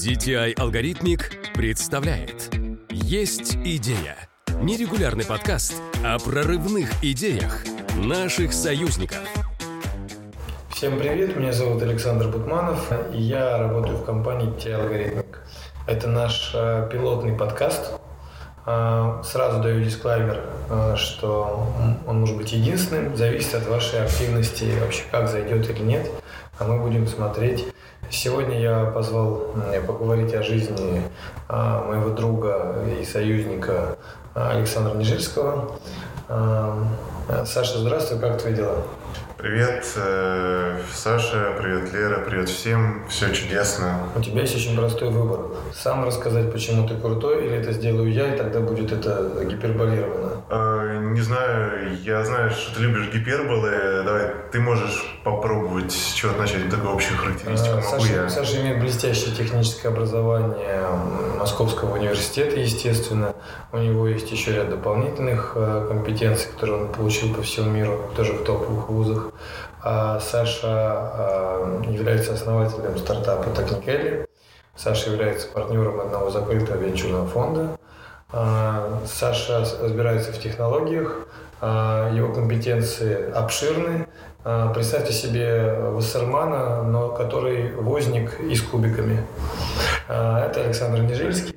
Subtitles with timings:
[0.00, 2.50] DTI Алгоритмик представляет
[2.88, 4.16] Есть идея.
[4.62, 7.58] Нерегулярный подкаст о прорывных идеях
[7.96, 9.20] наших союзников.
[10.70, 15.42] Всем привет, меня зовут Александр Бутманов, и я работаю в компании DTI Алгоритмик.
[15.86, 18.00] Это наш э, пилотный подкаст.
[18.64, 20.40] Э, Сразу даю дисклаймер,
[20.70, 21.70] э, что
[22.06, 26.10] он может быть единственным, зависит от вашей активности, вообще как зайдет или нет.
[26.58, 27.66] А мы будем смотреть
[28.10, 29.54] Сегодня я позвал
[29.86, 31.00] поговорить о жизни
[31.48, 33.96] а, моего друга и союзника
[34.34, 35.76] а, Александра Нежельского.
[36.28, 36.86] А,
[37.46, 38.82] Саша, здравствуй, как твои дела?
[39.40, 44.00] Привет, э, Саша, привет, Лера, привет всем, все чудесно.
[44.14, 45.56] У тебя есть очень простой выбор.
[45.74, 50.42] Сам рассказать, почему ты крутой, или это сделаю я, и тогда будет это гиперболировано.
[50.50, 54.02] Э, не знаю, я знаю, что ты любишь гиперболы.
[54.04, 58.28] Давай, ты можешь попробовать с чего начать, такую общую характеристику э, Саша, я.
[58.28, 60.86] Саша имеет блестящее техническое образование
[61.38, 63.34] Московского университета, естественно.
[63.72, 65.54] У него есть еще ряд дополнительных
[65.88, 69.29] компетенций, которые он получил по всему миру, тоже в топовых вузах.
[69.82, 74.26] А Саша а, является основателем стартапа Technically.
[74.76, 77.78] Саша является партнером одного закрытого венчурного фонда.
[78.32, 81.26] А, Саша разбирается в технологиях,
[81.60, 84.06] его компетенции обширны.
[84.72, 89.22] Представьте себе Вассермана, но который возник и с кубиками.
[90.08, 91.54] Это Александр Нежильский.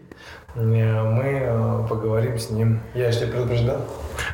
[0.55, 2.81] Мы поговорим с ним.
[2.93, 3.77] Я же тебя предупреждал.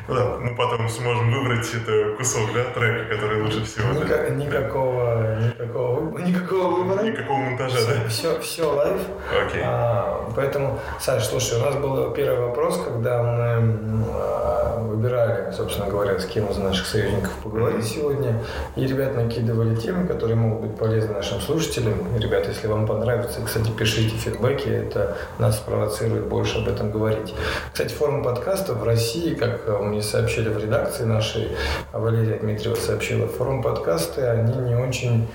[0.08, 3.92] Да, мы потом сможем выбрать это кусок, да, трека, который лучше всего.
[3.92, 4.34] Ника- да?
[4.34, 7.02] Никакого, никакого, никакого выбора.
[7.04, 8.08] Никакого монтажа, все, да?
[8.08, 9.00] Все, все live.
[9.46, 9.62] Окей.
[9.64, 14.59] А, поэтому, Саш, слушай, у нас был первый вопрос, когда мы а,
[14.90, 18.42] выбирали, собственно говоря, с кем из наших союзников поговорить сегодня.
[18.76, 21.94] И ребят накидывали темы, которые могут быть полезны нашим слушателям.
[22.18, 27.34] Ребята, если вам понравится, кстати, пишите фидбэки, это нас спровоцирует больше об этом говорить.
[27.72, 31.56] Кстати, форма подкаста в России, как мне сообщили в редакции нашей,
[31.92, 35.28] Валерия Дмитриева сообщила, форум подкасты, они не очень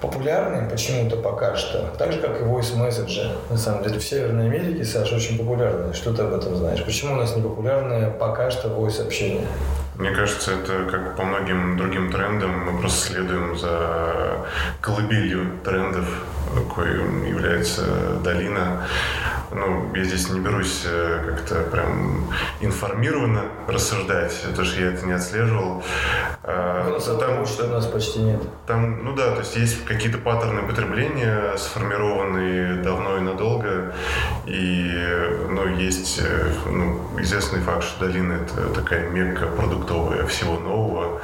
[0.00, 1.90] популярны почему-то пока что.
[1.98, 3.28] Так же, как и voice message.
[3.50, 5.92] На самом деле, в Северной Америке, Саша, очень популярны.
[5.92, 6.84] Что ты об этом знаешь?
[6.84, 9.46] Почему у нас не популярны пока что voice общение?
[9.96, 14.46] Мне кажется, это как по многим другим трендам, мы просто следуем за
[14.80, 16.06] колыбелью трендов,
[16.54, 16.88] какой
[17.28, 17.82] является
[18.22, 18.86] долина.
[19.50, 22.30] Ну, я здесь не берусь э, как-то прям
[22.60, 25.82] информированно рассуждать, потому что я это не отслеживал.
[26.44, 28.42] А, там, что у нас почти нет.
[28.66, 33.94] Там, ну да, то есть есть какие-то паттерны потребления, сформированные давно и надолго,
[34.48, 41.20] и ну, есть э, ну, известный факт, что долина это такая мекка продуктовая всего нового,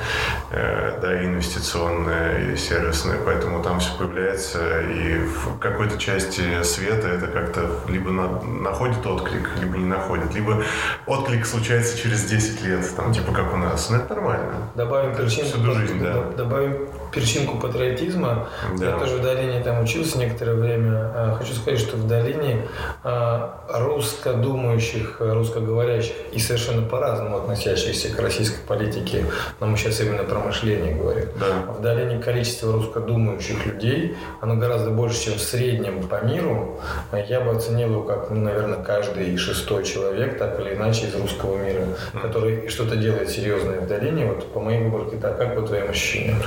[0.51, 7.29] э, да, инвестиционная и сервисная, поэтому там все появляется, и в какой-то части света это
[7.29, 10.35] как-то либо на, находит отклик, либо не находит.
[10.35, 10.63] Либо
[11.07, 13.89] отклик случается через 10 лет, там, типа как у нас.
[13.89, 14.55] Ну, это нормально.
[14.75, 16.23] Добавим перчинку, Всю жизнь, да.
[16.37, 18.49] добавим перчинку патриотизма.
[18.79, 18.91] Да.
[18.91, 21.13] Я тоже в долине там учился некоторое время.
[21.15, 22.69] А, хочу сказать, что в долине
[23.03, 29.25] а, русско-думающих, русскоговорящих и совершенно по-разному относящихся к российской политике,
[29.61, 31.29] но мы сейчас именно про мышление говорим.
[31.39, 31.73] Да.
[31.73, 36.81] В долине количество русскодумающих людей, оно гораздо больше, чем в среднем по миру.
[37.29, 41.57] Я бы оценил его как, ну, наверное, каждый шестой человек, так или иначе, из русского
[41.57, 41.85] мира,
[42.21, 44.27] который что-то делает серьезное в долине.
[44.27, 46.39] Вот по моей выборке, так как по твоим ощущениям?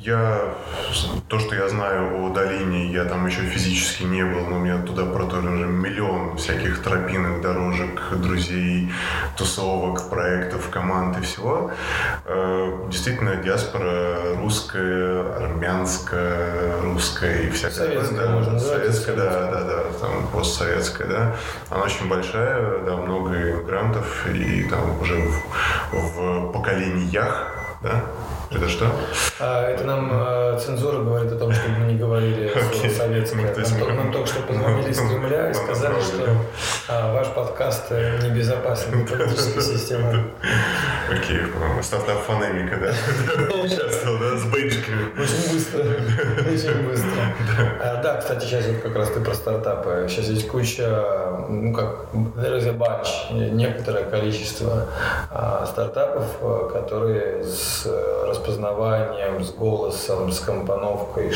[0.00, 0.54] Я,
[1.28, 4.82] то, что я знаю о долине, я там еще физически не был, но у меня
[4.82, 8.90] туда проторен уже миллион всяких тропинок, дорожек, друзей,
[9.36, 11.70] тусовок, проектов, команд и всего.
[12.24, 17.74] Э, действительно, диаспора русская, армянская, русская и всякая.
[17.74, 21.36] Советская, да, можно советская, да, да, да, там постсоветская, да.
[21.70, 25.16] Она очень большая, да, много иммигрантов и там уже
[25.92, 28.04] в, в поколениях, да,
[28.54, 28.90] это что?
[29.40, 32.90] А, это нам а, цензура говорит о том, чтобы мы не говорили okay.
[32.90, 33.54] советское.
[33.56, 36.36] Ну, нам, нам только что позвонили из Кремля и сказали, что
[36.88, 40.30] а, ваш подкаст э, небезопасен для политической системы.
[41.10, 41.40] Окей,
[41.82, 43.54] стартап фонемика, да?
[43.62, 45.04] Участвовал, да, с бейджиками.
[45.18, 47.34] Очень быстро, очень быстро.
[47.80, 50.06] А, да, кстати, сейчас вот как раз ты про стартапы.
[50.08, 52.06] Сейчас есть куча, ну как,
[52.36, 54.88] there is a bunch, некоторое количество
[55.30, 61.32] а, стартапов, э, которые с э, распознаванием, с голосом, с компоновкой.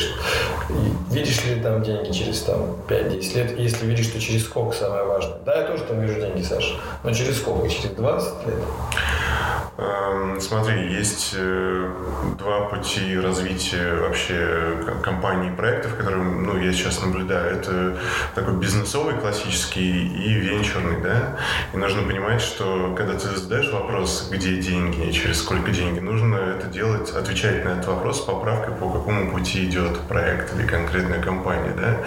[0.69, 3.59] И видишь ли там деньги через там, 5-10 лет?
[3.59, 5.39] Если видишь, то через сколько самое важное?
[5.45, 6.75] Да, я тоже там вижу деньги, Саша.
[7.03, 7.69] Но через сколько?
[7.69, 8.59] Через 20 лет?
[9.77, 11.91] Эм, смотри, есть э,
[12.39, 17.57] два пути развития вообще компаний и проектов, которые ну, я сейчас наблюдаю.
[17.57, 17.99] Это
[18.33, 21.37] такой бизнесовый классический и венчурный, да.
[21.73, 26.37] И нужно понимать, что когда ты задаешь вопрос, где деньги и через сколько деньги, нужно
[26.37, 31.21] это делать, отвечать на этот вопрос с поправкой, по какому пути идет проект или конкретная
[31.21, 31.97] компания, да.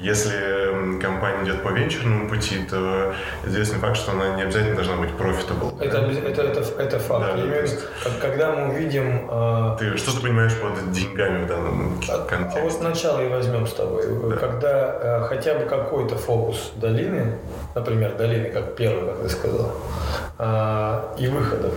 [0.00, 3.14] Если компания идет по венчурному пути, то
[3.44, 5.82] известный факт, что она не обязательно должна быть profitable.
[5.82, 6.28] Это, да?
[6.28, 7.34] это, это, это факт.
[7.34, 7.78] Да, имею, есть...
[8.20, 9.28] когда мы увидим...
[9.30, 9.76] Э...
[9.78, 12.60] Ты что ты понимаешь под деньгами в данном а, контексте?
[12.60, 14.04] А вот сначала и возьмем с тобой.
[14.30, 14.36] Да.
[14.36, 17.38] Когда э, хотя бы какой-то фокус долины,
[17.74, 19.72] например, долины как первый, как ты сказал,
[20.38, 21.74] э, и выходов,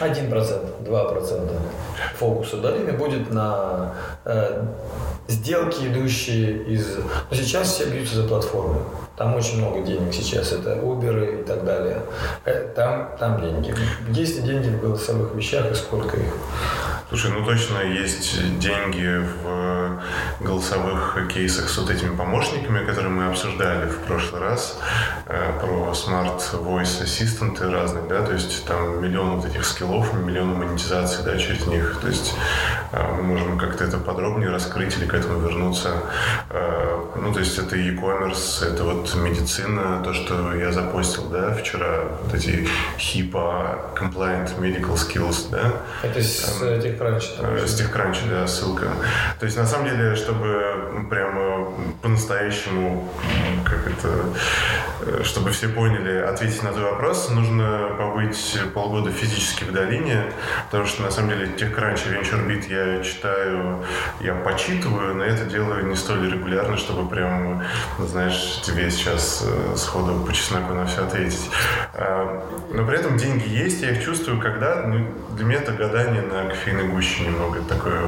[0.00, 1.60] 1%, 2%
[2.16, 3.94] фокуса долины будет на
[4.24, 4.64] э,
[5.28, 6.98] сделки, идущие из...
[7.30, 8.80] Но сейчас все бьются за платформы.
[9.16, 10.52] Там очень много денег сейчас.
[10.52, 12.02] Это Uber и так далее.
[12.44, 13.74] Э, там, там деньги.
[14.10, 16.34] Есть ли деньги в голосовых вещах и сколько их?
[17.08, 19.83] Слушай, ну точно есть деньги в
[20.40, 24.78] голосовых кейсах с вот этими помощниками, которые мы обсуждали в прошлый раз,
[25.26, 30.54] э, про Smart Voice Assistant разные, да, то есть там миллион вот этих скиллов, миллион
[30.54, 32.34] монетизации, да, через них, то есть
[32.92, 35.90] э, мы можем как-то это подробнее раскрыть или к этому вернуться.
[36.50, 42.04] Э, ну, то есть это e-commerce, это вот медицина, то, что я запостил, да, вчера,
[42.22, 42.68] вот эти
[42.98, 45.72] HIPAA, Compliant Medical Skills, да.
[46.02, 47.66] Это с TechCrunch.
[47.66, 48.88] С TechCrunch, да, ссылка.
[49.38, 51.72] То есть, на самом деле, чтобы прямо
[52.02, 53.08] по-настоящему,
[53.64, 60.32] как это, чтобы все поняли, ответить на твой вопрос, нужно побыть полгода физически в долине,
[60.66, 63.84] потому что, на самом деле, TechCrunch и VentureBeat я читаю,
[64.20, 67.62] я почитываю, но это делаю не столь регулярно, чтобы прям,
[67.98, 71.50] знаешь, тебе сейчас э, сходу по чесноку на все ответить.
[71.94, 76.22] А, но при этом деньги есть, я их чувствую, когда, ну, для меня это гадание
[76.22, 78.00] на кофейной гуще немного такое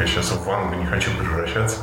[0.00, 1.76] я сейчас в вангу не хочу превращаться.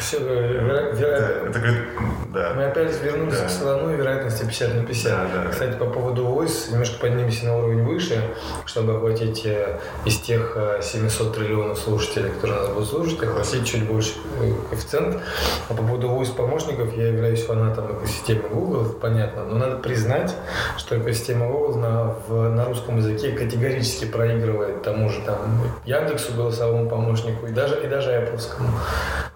[0.00, 0.92] Все, веро...
[0.92, 1.10] веро...
[1.10, 1.84] это, это,
[2.32, 2.52] да.
[2.54, 3.46] Мы опять вернулись да.
[3.46, 5.12] к слону и вероятности 50 на 50.
[5.12, 5.50] Да, да.
[5.50, 8.22] Кстати, по поводу voice, немножко поднимемся на уровень выше,
[8.66, 13.84] чтобы охватить э, из тех 700 э, триллионов слушателей, которые нас будут слушать, охватить чуть
[13.84, 15.22] больше э, коэффициент.
[15.68, 20.34] А по поводу voice помощников, я являюсь фанатом экосистемы Google, понятно, но надо признать,
[20.78, 25.38] что экосистема Google на, в, на русском языке категорически проигрывает тому же там
[25.84, 28.40] Яндексу голосовому помощнику и даже, и даже Apple.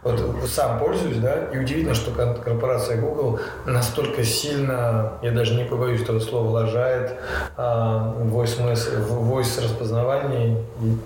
[0.02, 6.00] Вот сам пользуюсь, да, и удивительно, что корпорация Google настолько сильно, я даже не побоюсь
[6.00, 7.17] этого слова, лажает
[7.58, 8.58] а, voice,
[9.06, 10.56] voice распознавание.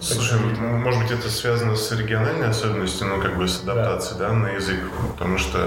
[0.01, 4.35] Слушай, может быть, это связано с региональной особенностью, ну, как бы с адаптацией, да, да
[4.35, 4.79] на язык,
[5.17, 5.59] потому что,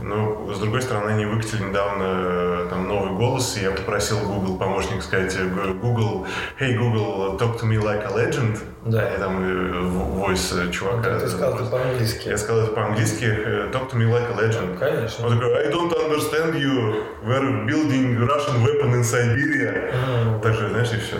[0.00, 4.56] ну, с другой стороны, они выкатили недавно э, там новый голос, и я попросил Google
[4.56, 5.36] помощник сказать,
[5.82, 6.26] Google,
[6.58, 9.14] hey Google, talk to me like a legend, да.
[9.14, 11.10] и там э, voice чувака.
[11.10, 12.28] Ну, ты сказал это по-английски.
[12.28, 13.24] Я сказал это по-английски.
[13.24, 14.78] Э, Talk to me like a legend.
[14.78, 15.26] Конечно.
[15.26, 17.02] Он такой, I don't understand you.
[17.24, 19.92] We're building Russian weapon in Siberia.
[19.92, 20.40] Mm.
[20.42, 21.16] Так же, знаешь, и все.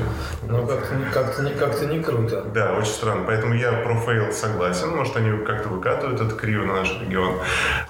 [0.49, 2.43] Ну, как-то, как-то, как-то не круто.
[2.55, 3.25] Да, очень странно.
[3.27, 4.91] Поэтому я про фейл согласен.
[4.91, 7.39] Может, они как-то выкатывают это криво на наш регион.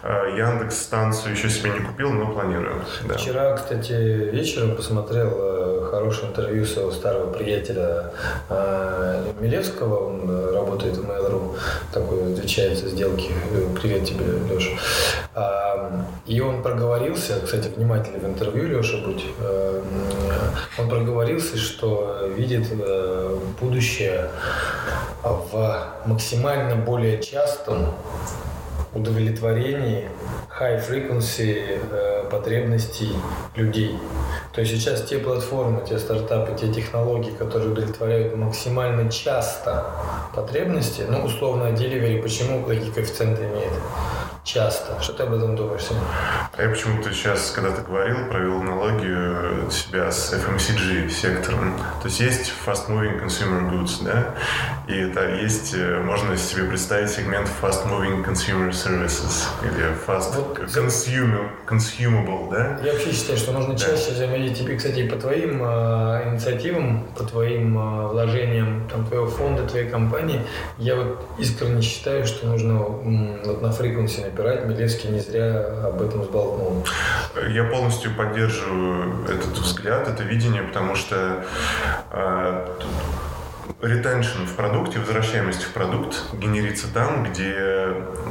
[0.03, 2.83] Яндекс станцию еще себе не купил, но планирую.
[3.09, 3.15] Да.
[3.17, 5.54] Вчера, кстати, вечером посмотрел э,
[5.95, 8.11] хорошее интервью своего старого приятеля
[8.49, 10.09] э, Милевского.
[10.09, 11.57] Он работает в Mail.ru
[11.93, 13.31] такой отвечает сделки.
[13.81, 14.77] Привет тебе, Леша.
[16.27, 19.83] И он проговорился, кстати, внимательно в интервью, Леша, будь, э,
[20.79, 24.31] он проговорился, что видит э, будущее
[25.23, 27.95] в максимально более частом
[28.95, 30.09] удовлетворении
[30.59, 33.11] high frequency э, потребностей
[33.57, 33.99] людей.
[34.53, 39.87] То есть сейчас те платформы, те стартапы, те технологии, которые удовлетворяют максимально часто
[40.35, 43.73] потребности, ну, условно, delivery, почему какие коэффициенты имеет?
[44.45, 45.01] Часто.
[45.03, 46.03] Что ты об этом думаешь, Сергей?
[46.59, 51.77] Я почему-то сейчас, когда ты говорил, провел аналогию себя с FMCG сектором.
[52.03, 54.35] То есть есть fast moving consumer goods, да,
[54.87, 60.59] и это есть, э, можно себе представить сегмент fast moving consumer services или fast вот,
[60.59, 62.79] consumer, consumable, да?
[62.85, 64.15] Я вообще считаю, что нужно чаще да.
[64.15, 69.89] взаимодействовать, тебе, кстати, по твоим э, инициативам, по твоим э, вложениям там, твоего фонда, твоей
[69.89, 70.43] компании,
[70.77, 74.67] я вот искренне считаю, что нужно м, вот на фриквенсе опирать.
[74.67, 76.85] Милевский не зря об этом сболтнул.
[77.49, 81.45] Я полностью поддерживаю этот взгляд, это видение, потому что
[82.11, 82.67] э,
[83.81, 87.84] ретеншн в продукте, возвращаемость в продукт генерится там, где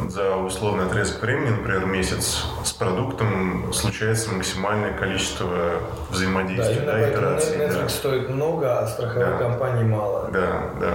[0.09, 5.47] за условный отрезок времени, например, месяц, с продуктом случается максимальное количество
[6.09, 7.57] взаимодействий, да, да, итераций.
[7.57, 7.89] Netflix да.
[7.89, 9.37] стоит много, а страховых да.
[9.37, 10.29] компаний мало.
[10.31, 10.93] Да, да.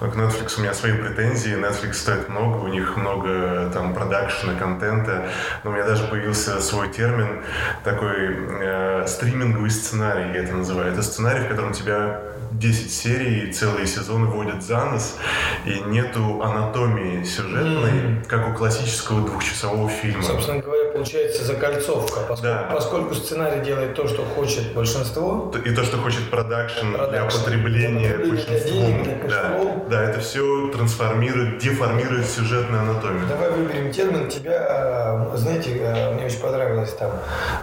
[0.00, 1.52] Но к Netflix у меня свои претензии.
[1.52, 5.28] Netflix стоит много, у них много там продакшена, контента.
[5.64, 7.42] Но у меня даже появился свой термин,
[7.84, 10.92] такой э, стриминговый сценарий, я это называю.
[10.92, 12.20] Это сценарий, в котором тебя
[12.52, 15.16] 10 серий, целые сезоны водят за нос,
[15.64, 17.99] и нету анатомии сюжетной.
[18.28, 20.22] Как у классического двухчасового фильма.
[20.22, 22.68] Собственно говоря, получается закольцовка, поскольку, да.
[22.72, 25.52] поскольку сценарий делает то, что хочет большинство.
[25.64, 29.04] И то, что хочет продакшн для потребления большинством.
[29.28, 29.60] Да.
[29.88, 33.26] да, это все трансформирует, деформирует сюжетную анатомию.
[33.28, 34.28] Давай выберем термин.
[34.28, 37.12] Тебя, а, знаете, а, мне очень понравилось там,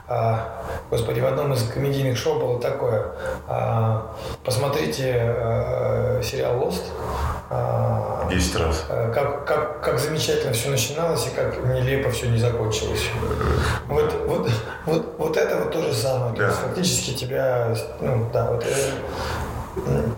[0.07, 3.11] а, господи, в одном из комедийных шоу было такое,
[4.43, 5.35] посмотрите
[6.23, 6.83] сериал Lost,
[8.29, 8.85] Десять раз.
[8.87, 13.03] Как, как, как замечательно все начиналось и как нелепо все не закончилось.
[13.87, 14.49] Вот, вот,
[14.85, 16.31] вот, вот это вот то же самое.
[16.31, 16.37] Да.
[16.37, 18.65] То есть фактически тебя, ну да, вот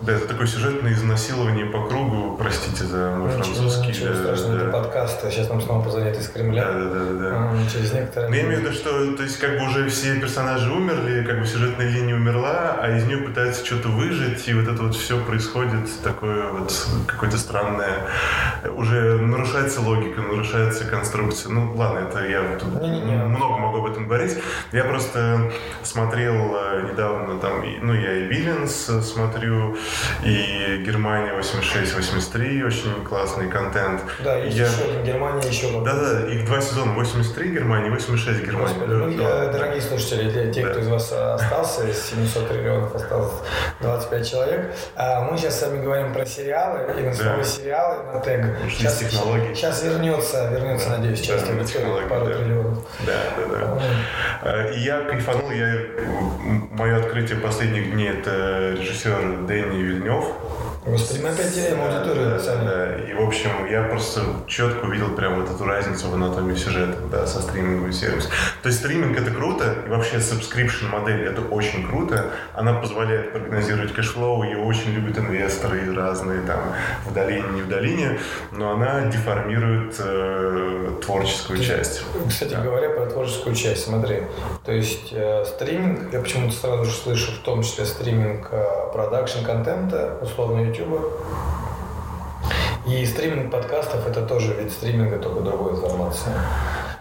[0.01, 3.89] да, это такое сюжетное изнасилование по кругу, простите за мой ничего, французский.
[3.89, 4.61] Ничего да, страшного, да.
[4.61, 6.65] это подкаст, а сейчас нам снова позвонят из Кремля.
[6.65, 7.13] Да, да, да.
[7.13, 7.29] да.
[7.33, 10.19] А, через некоторое Но я имею в виду, что то есть как бы уже все
[10.19, 14.67] персонажи умерли, как бы сюжетная линия умерла, а из нее пытаются что-то выжить, и вот
[14.67, 16.73] это вот все происходит такое вот
[17.07, 18.07] какое-то странное,
[18.75, 21.51] уже нарушается логика, нарушается конструкция.
[21.51, 23.15] Ну ладно, это я тут не, не, не.
[23.15, 24.37] много могу об этом говорить.
[24.71, 25.51] Я просто
[25.83, 29.75] смотрел э, недавно там, ну я и Виллинс смотрю, смотрю,
[30.23, 34.01] и Германия 86-83, очень классный контент.
[34.23, 34.65] Да, есть я...
[34.65, 38.73] еще один Германия, еще Да, да, их два сезона, 83 Германия, 86 Германия.
[38.73, 40.71] Господи, ну, я, дорогие слушатели, для тех, да.
[40.71, 43.33] кто из вас остался, из 700 триллионов осталось
[43.81, 47.43] 25 человек, а мы сейчас с вами говорим про сериалы, и на слово да.
[47.43, 48.45] сериалы, на тег.
[48.69, 49.53] Сейчас, технологии.
[49.53, 50.97] сейчас вернется, вернется, да.
[50.97, 52.33] надеюсь, часть да, аудитории, пару да.
[52.33, 52.85] триллионов.
[53.05, 53.79] Да, да,
[54.43, 54.69] да.
[54.71, 55.75] И я кайфанул, я,
[56.71, 60.25] мое открытие последних дней это режиссер Дени Вильнев.
[60.85, 62.65] Господи, мы опять теряем аудиторию, да, сами.
[62.65, 66.97] Да, и, в общем, я просто четко увидел прям вот эту разницу в анатомии сюжета,
[67.11, 68.31] да, со стриминговым сервисом.
[68.63, 72.31] То есть стриминг это круто, и вообще subscription модель это очень круто.
[72.53, 76.73] Она позволяет прогнозировать cash flow, ее очень любят инвесторы разные, там,
[77.05, 78.19] в долине, не в долине,
[78.53, 82.03] но она деформирует э, творческую часть.
[82.27, 82.61] Кстати да.
[82.61, 84.23] говоря, про творческую часть, смотри,
[84.65, 89.43] то есть э, стриминг, я почему-то сразу же слышу в том числе стриминг э, продакшн
[89.43, 90.99] контента, условно YouTube.
[92.87, 96.31] И стриминг подкастов это тоже вид стриминга, только другой информации.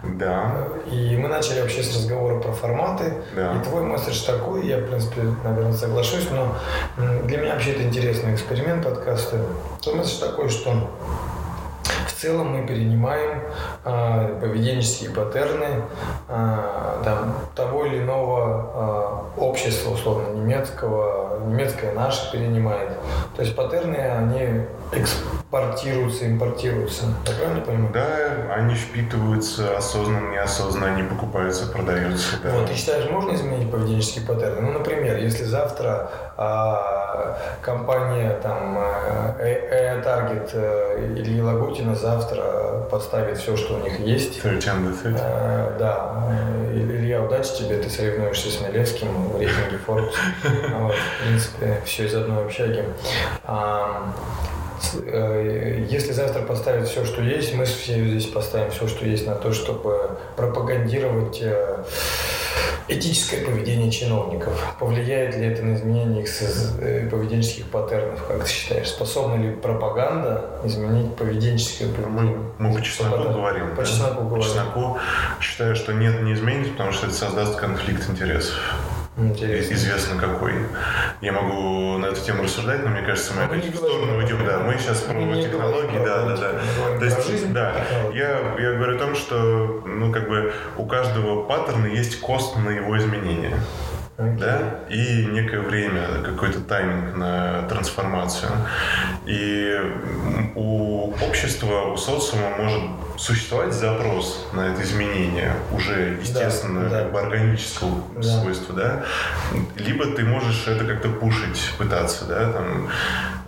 [0.03, 0.67] Да.
[0.89, 3.15] И мы начали вообще с разговора про форматы.
[3.35, 3.55] Да.
[3.55, 6.55] И твой месседж такой, я, в принципе, наверное, соглашусь, но
[7.25, 9.41] для меня вообще это интересный эксперимент подкаста.
[9.81, 10.89] Твой месседж такой, что
[12.09, 13.41] в целом мы перенимаем
[13.85, 15.83] э, поведенческие паттерны
[16.27, 22.89] э, там, того или иного э, общества, условно, немецкого, немецкое наше перенимает.
[23.35, 24.65] То есть паттерны, они
[25.49, 27.05] экспортируются, импортируются.
[27.25, 27.91] Я правильно понимаю?
[27.91, 32.37] Да, они впитываются осознанно, неосознанно, они покупаются, продаются.
[32.43, 32.51] Да.
[32.51, 34.61] Вот, ты считаешь, можно изменить поведенческие паттерны?
[34.61, 38.77] Ну, например, если завтра а, компания там
[39.39, 44.41] э, Target э, Ильи Лагутина завтра поставит все, что у них есть.
[44.43, 45.19] 30 under 30.
[45.19, 46.71] А, да.
[46.71, 50.13] Илья, удачи тебе, ты соревнуешься с Милевским в рейтинге Forbes.
[50.79, 52.85] Вот, в принципе, все из одной общаги.
[55.05, 59.35] Э, если завтра поставить все, что есть, мы все здесь поставим все, что есть на
[59.35, 61.83] то, чтобы пропагандировать э,
[62.87, 64.75] этическое поведение чиновников.
[64.79, 68.89] Повлияет ли это на изменение их э, поведенческих паттернов, как ты считаешь?
[68.89, 72.37] Способна ли пропаганда изменить поведенческое поведение?
[72.57, 73.75] Мы, мы по чесноку говорим.
[73.75, 74.43] По чесноку говорим.
[74.43, 74.97] По чесноку
[75.41, 78.55] считаю, что нет, не изменит, потому что это создаст конфликт интересов.
[79.19, 79.73] Интересно.
[79.73, 80.53] известно какой.
[81.21, 84.45] Я могу на эту тему рассуждать, но мне кажется, мы, опять в сторону уйдем.
[84.45, 86.99] Да, мы сейчас про мы технологии, да, да, да.
[86.99, 87.73] То есть, да,
[88.13, 92.69] я, я говорю о том, что, ну, как бы у каждого паттерна есть кост на
[92.69, 93.57] его изменение.
[94.19, 94.37] Okay.
[94.37, 94.79] Да?
[94.89, 98.51] И некое время, какой-то тайминг на трансформацию.
[99.25, 99.79] И
[100.55, 102.81] у общества, у социума может
[103.17, 108.23] существовать запрос на это изменение уже, естественно, да, как бы органического да.
[108.23, 109.03] свойства, да,
[109.75, 112.89] либо ты можешь это как-то пушить, пытаться, да, там,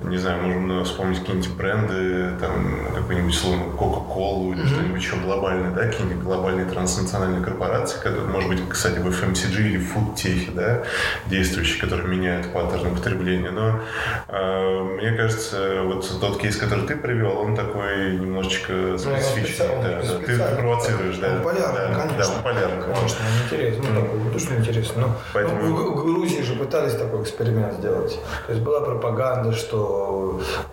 [0.04, 4.68] не знаю, можно вспомнить какие-нибудь бренды, там, какой-нибудь, словно, Coca-Cola или mm-hmm.
[4.68, 9.78] что-нибудь еще глобальное, да, какие-нибудь глобальные транснациональные корпорации, которые, может быть, кстати, в FMCG или
[9.78, 10.84] в фудтехе, да,
[11.28, 13.52] действующие, которые меняют паттерны потребления.
[13.52, 13.80] Но
[14.28, 19.68] э, мне кажется, вот тот кейс, который ты привел, он такой немножечко ну, специфичный.
[19.68, 20.20] Ну, да, да.
[20.26, 21.36] Ты, ты провоцируешь, да.
[21.36, 22.18] Он полярный, да, конечно.
[22.18, 22.84] Да, он полярный.
[22.84, 23.84] Конечно, он интересно.
[23.90, 25.02] Ну, такой, ну, что интересно.
[25.02, 25.62] Но, Поэтому...
[25.62, 28.20] ну, в Грузии же пытались такой эксперимент сделать.
[28.48, 29.91] То есть была пропаганда, что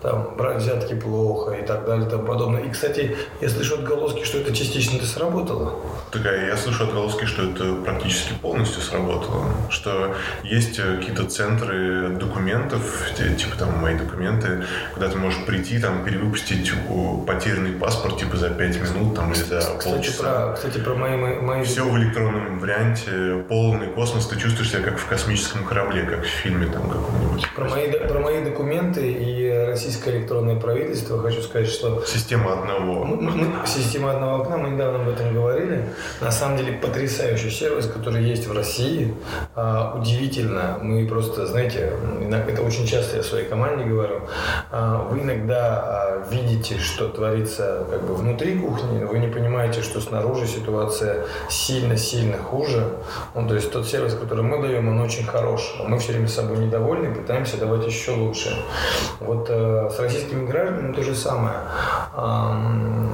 [0.01, 2.61] там брать взятки плохо и так далее и тому подобное.
[2.61, 5.75] И, кстати, я слышу отголоски, что это частично это сработало.
[6.11, 9.45] Так, а я слышу отголоски, что это практически полностью сработало.
[9.69, 16.03] Что есть э, какие-то центры документов, типа там мои документы, куда ты можешь прийти, там
[16.03, 16.71] перевыпустить
[17.27, 20.23] потерянный паспорт типа за 5 минут там, или за кстати, полчаса.
[20.23, 21.63] Про, кстати, про мои, мои...
[21.63, 26.27] Все в электронном варианте, полный космос, ты чувствуешь себя как в космическом корабле, как в
[26.27, 27.47] фильме там каком-нибудь.
[27.55, 32.03] Про мои, про мои документы и российское электронное правительство хочу сказать, что...
[32.05, 33.05] Система одного.
[33.05, 35.85] Мы, система одного окна, мы недавно об этом говорили.
[36.21, 39.13] На самом деле потрясающий сервис, который есть в России.
[39.55, 40.79] А, удивительно.
[40.81, 41.93] Мы просто, знаете,
[42.47, 44.21] это очень часто я своей команде говорю.
[44.71, 50.01] А, вы иногда а, видите, что творится как бы внутри кухни, вы не понимаете, что
[50.01, 52.87] снаружи ситуация сильно-сильно хуже.
[53.35, 55.75] Ну, то есть тот сервис, который мы даем, он очень хорош.
[55.87, 58.55] Мы все время с собой недовольны, пытаемся давать еще лучше.
[59.19, 61.57] Вот э, с российскими гражданами то же самое.
[62.15, 63.13] Эм,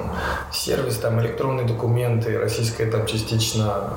[0.52, 3.92] сервис, там, электронные документы, российская там частично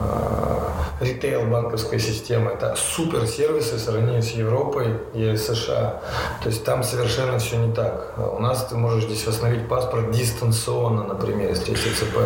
[1.00, 6.00] э, ритейл, банковская система, это супер сервисы в сравнении с Европой и США.
[6.42, 8.14] То есть там совершенно все не так.
[8.18, 12.18] У нас ты можешь здесь восстановить паспорт дистанционно, например, если есть ЦП.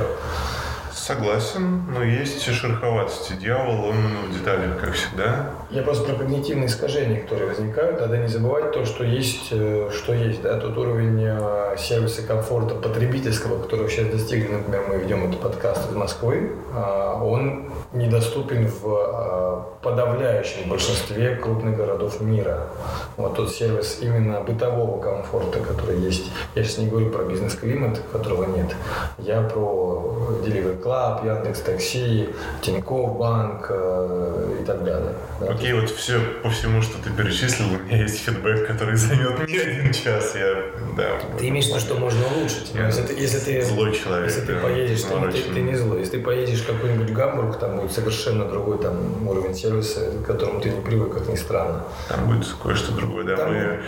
[1.03, 3.33] Согласен, но есть шероховатости.
[3.33, 3.97] Дьявол, он
[4.29, 5.51] в деталях, как всегда.
[5.69, 8.01] Я просто про когнитивные искажения, которые возникают.
[8.01, 10.43] Надо не забывать то, что есть, э, что есть.
[10.43, 10.61] Да?
[10.61, 15.97] Тот уровень э, сервиса комфорта потребительского, который сейчас достигли, например, мы ведем этот подкаст из
[15.97, 22.69] Москвы, а, он недоступен в а, подавляющем большинстве крупных городов мира.
[23.17, 26.31] Вот тот сервис именно бытового комфорта, который есть.
[26.55, 28.75] Я сейчас не говорю про бизнес-климат, которого нет.
[29.19, 32.29] Я про Delivery Club, Яндекс Такси,
[32.61, 35.15] Тинькофф Банк э, и так далее.
[35.41, 35.53] Да?
[35.53, 39.57] Окей, вот все по всему, что ты перечислил, у меня есть фидбэк, который займет не
[39.57, 40.35] один час.
[40.35, 40.55] Я,
[40.97, 41.09] да,
[41.39, 42.73] ты имеешь в виду, что можно улучшить?
[42.75, 44.29] Я если ты, если ты, злой человек.
[44.29, 46.01] Если ты поедешь, ты, ты, ты не злой.
[46.01, 50.61] Если ты поедешь в какой-нибудь Гамбург, там будет совершенно другой там уровень сервиса, к которому
[50.61, 51.85] ты не привык, как ни странно.
[52.09, 53.37] Там будет кое-что другое, да.
[53.37, 53.53] Там...
[53.53, 53.81] Мы,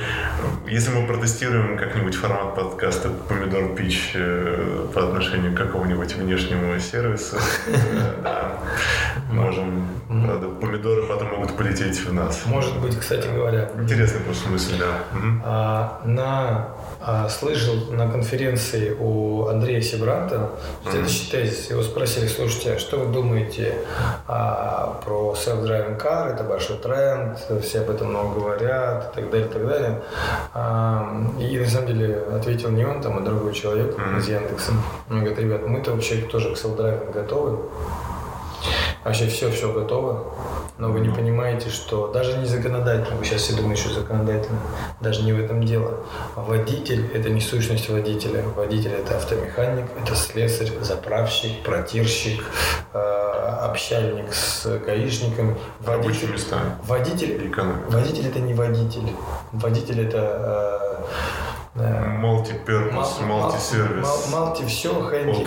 [0.66, 6.93] если мы протестируем как-нибудь формат подкаста «Помидор пич» э, по отношению к какому-нибудь внешнему сервису,
[8.22, 8.52] да,
[9.30, 12.42] можем, правда, помидоры потом могут полететь в нас.
[12.46, 13.70] Может быть, кстати говоря.
[13.78, 15.04] Интересная просто мысль, да.
[15.44, 16.68] А, на
[17.28, 20.50] слышал на конференции у Андрея Сибранта
[20.90, 21.70] следующий тезис.
[21.70, 23.78] Его спросили, слушайте, а что вы думаете
[24.26, 26.34] а, про self-driving car?
[26.34, 30.02] Это большой тренд, все об этом много говорят и так далее, и так далее.
[30.54, 34.18] А, и на самом деле ответил не он, там, а другой человек mm-hmm.
[34.18, 34.72] из Яндекса.
[35.10, 37.58] Он говорит, ребят, мы-то вообще тоже к self-driving готовы.
[39.04, 40.32] Вообще все, все готово
[40.76, 44.58] но вы не понимаете, что даже не законодательно, вы сейчас все думаете, что законодательно,
[45.00, 46.00] даже не в этом дело.
[46.34, 48.42] Водитель– это не сущность водителя.
[48.56, 52.42] Водитель– это автомеханик, это слесарь, заправщик, протирщик,
[52.92, 55.56] э, общальник с гаишником.
[55.80, 56.58] Водитель, места.
[56.84, 57.54] Водитель,
[57.88, 59.12] водитель– это не водитель.
[59.52, 61.43] Водитель– это э,
[61.74, 64.30] Multi-purpose, multi-service.
[64.30, 65.44] Multi все, handy,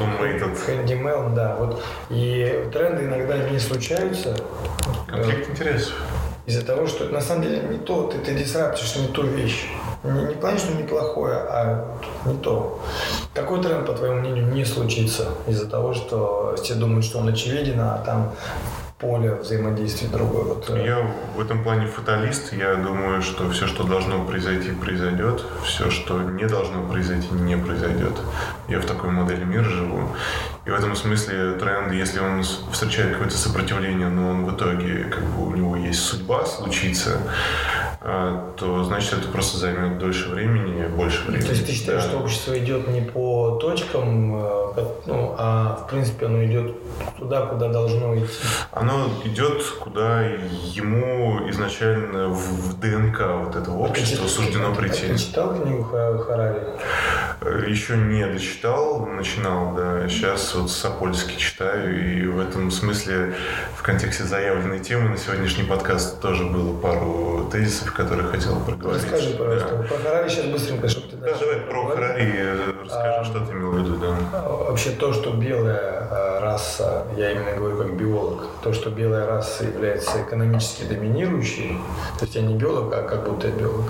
[0.68, 1.56] handyman, да.
[1.58, 1.82] Вот.
[2.10, 4.36] И тренды иногда не случаются,
[5.08, 5.94] Конфликт интересов.
[6.46, 9.68] Из-за того, что на самом деле не то, ты, ты дисраптишь не ту вещь.
[10.04, 12.80] Не, не плане, что неплохое, а не то.
[13.34, 17.80] Такой тренд, по твоему мнению, не случится из-за того, что все думают, что он очевиден,
[17.80, 18.34] а там
[19.00, 20.44] поле взаимодействия другое.
[20.44, 20.70] Вот.
[20.70, 22.54] Э, я в этом плане фаталист.
[22.54, 25.44] Я думаю, что все, что должно произойти, произойдет.
[25.64, 28.14] Все, что не должно произойти, не произойдет.
[28.68, 30.10] Я в такой модели мира живу.
[30.66, 35.24] И в этом смысле тренд, если он встречает какое-то сопротивление, но он в итоге, как
[35.24, 37.22] бы у него есть судьба случиться,
[38.08, 41.46] то значит это просто займет дольше времени, больше времени.
[41.46, 42.10] То есть ты считаешь, да.
[42.10, 46.74] что общество идет не по точкам, э, ну, а в принципе оно идет
[47.18, 48.32] туда, куда должно идти?
[48.72, 55.08] Оно идет, куда ему изначально в, в ДНК вот этого общества а суждено прийти.
[55.08, 56.64] А ты читал книгу Харари?
[57.42, 60.08] Э, еще не дочитал, начинал, да.
[60.10, 63.36] Сейчас вот Сапольский читаю, и в этом смысле
[63.76, 69.04] в контексте заявленной темы на сегодняшний подкаст тоже было пару тезисов, которые хотел проговорить.
[69.04, 69.84] Расскажи, пожалуйста, да.
[69.84, 73.72] про Харари сейчас быстренько, чтобы ты Да, давай про Харари расскажи, а, что ты имел
[73.72, 74.18] в виду, да.
[74.34, 79.28] А, вообще то, что белая а, раса, я именно говорю как биолог, то, что белая
[79.28, 81.78] раса является экономически доминирующей,
[82.18, 83.86] то есть я не биолог, а как будто я биолог,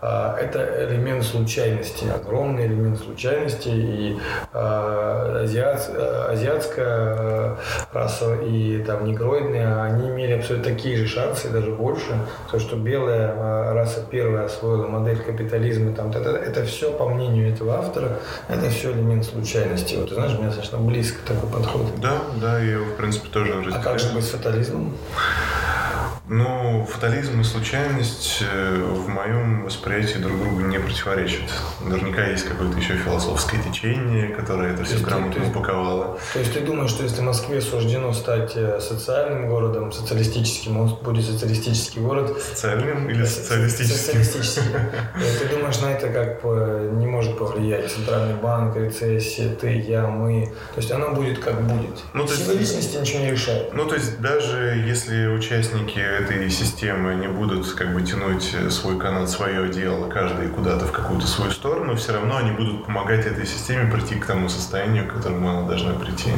[0.00, 4.18] это элемент случайности, огромный элемент случайности, и
[4.52, 5.90] азиат,
[6.30, 7.56] азиатская
[7.92, 12.18] раса и там негроидная, они имели абсолютно такие же шансы, даже больше,
[12.50, 17.78] то, что белая раса первая освоила модель капитализма, там, это, это все, по мнению этого
[17.78, 19.96] автора, это все элемент случайности.
[19.96, 21.86] Вот, ты знаешь, у меня достаточно близко такой подход.
[22.00, 23.80] Да, да, я его, в принципе, тоже разделяю.
[23.80, 24.94] А как же быть с фатализмом?
[26.34, 31.42] Ну, фатализм и случайность э, в моем восприятии друг другу не противоречат.
[31.82, 36.18] Наверняка есть какое-то еще философское течение, которое это все грамотно упаковало.
[36.32, 41.26] То есть ты думаешь, что если Москве суждено стать э, социальным городом, социалистическим, он будет
[41.26, 42.40] социалистический город?
[42.40, 44.22] Социальным или социалистическим?
[44.24, 44.72] Социалистическим.
[45.38, 46.42] Ты думаешь, на это как
[46.94, 50.46] не может повлиять центральный банк, рецессия, ты, я, мы.
[50.74, 51.98] То есть оно будет как будет.
[52.14, 53.74] Ну, Сила личности ничего не решает.
[53.74, 59.30] Ну, то есть даже если участники этой системы они будут как бы тянуть свой канат,
[59.30, 63.90] свое дело, каждый куда-то в какую-то свою сторону, все равно они будут помогать этой системе
[63.90, 66.30] прийти к тому состоянию, к которому она должна прийти.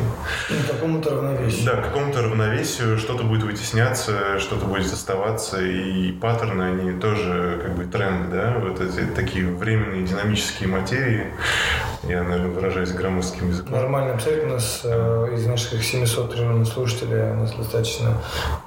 [0.51, 1.67] И к какому-то равновесию.
[1.67, 7.75] Да, к какому-то равновесию, что-то будет вытесняться, что-то будет оставаться, и паттерны, они тоже как
[7.77, 11.27] бы тренд, да, вот эти такие временные динамические материи,
[12.09, 13.73] я, наверное, выражаюсь громоздким языком.
[13.73, 14.51] Нормально, абсолютно.
[14.51, 18.19] У нас э, из наших 700 триллионов слушателей у нас достаточно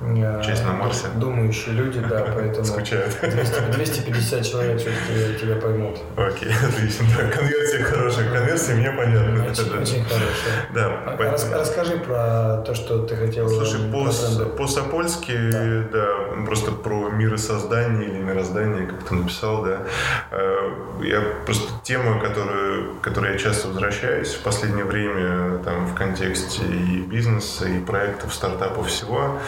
[0.02, 1.08] э, Часть на Марсе.
[1.15, 3.17] думающие люди, да, поэтому Скучают.
[3.21, 5.97] 200, 250 человек все-таки тебя поймут.
[6.15, 7.06] Окей, отлично.
[7.17, 8.32] Да, конверсия хорошая.
[8.32, 9.45] Конверсия мне понятна.
[9.50, 9.82] Очень, да.
[9.82, 10.69] очень хорошая.
[10.73, 11.54] Да, а, поэтому...
[11.54, 15.84] Рас, расскажи про то, что ты хотел Слушай, по, по Сапольски, да.
[15.91, 19.84] да, просто про миросоздание или мироздание, как ты написал, да.
[20.32, 20.58] Э,
[21.04, 26.63] я просто тема, которую, которая которой я часто возвращаюсь в последнее время там, в контексте
[26.66, 29.40] и бизнеса, и проектов, стартапов, всего,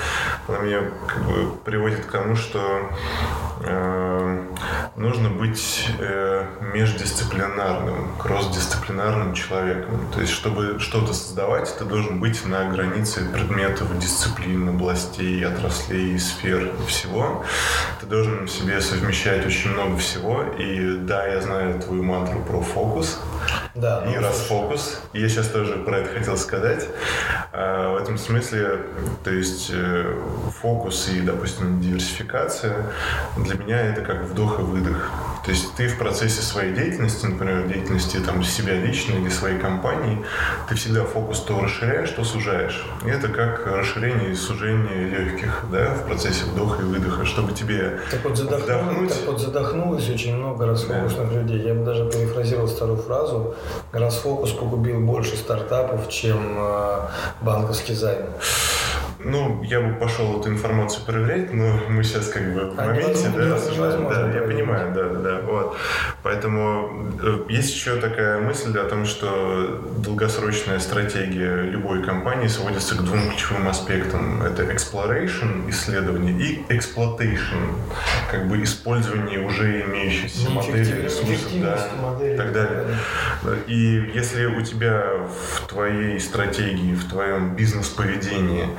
[0.47, 2.89] она меня как бы приводит к тому, что
[3.61, 4.43] э,
[4.95, 10.07] нужно быть э, междисциплинарным, кросс-дисциплинарным человеком.
[10.13, 16.71] То есть, чтобы что-то создавать, ты должен быть на границе предметов, дисциплин, областей, отраслей, сфер
[16.87, 17.45] всего.
[18.09, 20.41] Должен в себе совмещать очень много всего.
[20.57, 23.19] И да, я знаю твою мантру про фокус.
[23.75, 24.99] Да, и ну, расфокус.
[25.13, 26.87] И я сейчас тоже про это хотел сказать.
[27.53, 28.79] А, в этом смысле,
[29.23, 30.15] то есть э,
[30.59, 32.87] фокус и, допустим, диверсификация
[33.37, 35.11] для меня это как вдох и выдох.
[35.43, 40.23] То есть ты в процессе своей деятельности, например, деятельности там, себя лично или своей компании,
[40.67, 42.85] ты всегда фокус то расширяешь, то сужаешь.
[43.05, 47.99] И это как расширение и сужение легких да, в процессе вдоха и выдоха, чтобы тебе
[48.11, 49.09] так вот, вдохнуть.
[49.09, 51.39] Так вот задохнулось очень много расфокусных да.
[51.39, 51.61] людей.
[51.61, 53.55] Я бы даже перефразировал старую фразу
[53.91, 56.99] Расфокус погубил больше стартапов, чем э,
[57.41, 58.27] банковский займ.
[59.21, 63.29] Ну, я бы пошел эту информацию проверять, но мы сейчас как бы в а моменте,
[63.35, 65.75] да, да, да, я понимаю, да, да, да, вот.
[66.23, 73.03] Поэтому э, есть еще такая мысль о том, что долгосрочная стратегия любой компании сводится к
[73.03, 74.41] двум ключевым аспектам.
[74.41, 77.75] Это exploration, исследование, и exploitation,
[78.31, 82.85] как бы использование уже имеющихся моделей, ресурсов, да, и так далее.
[83.67, 85.05] И если у тебя
[85.63, 88.69] в твоей стратегии, в твоем бизнес-поведении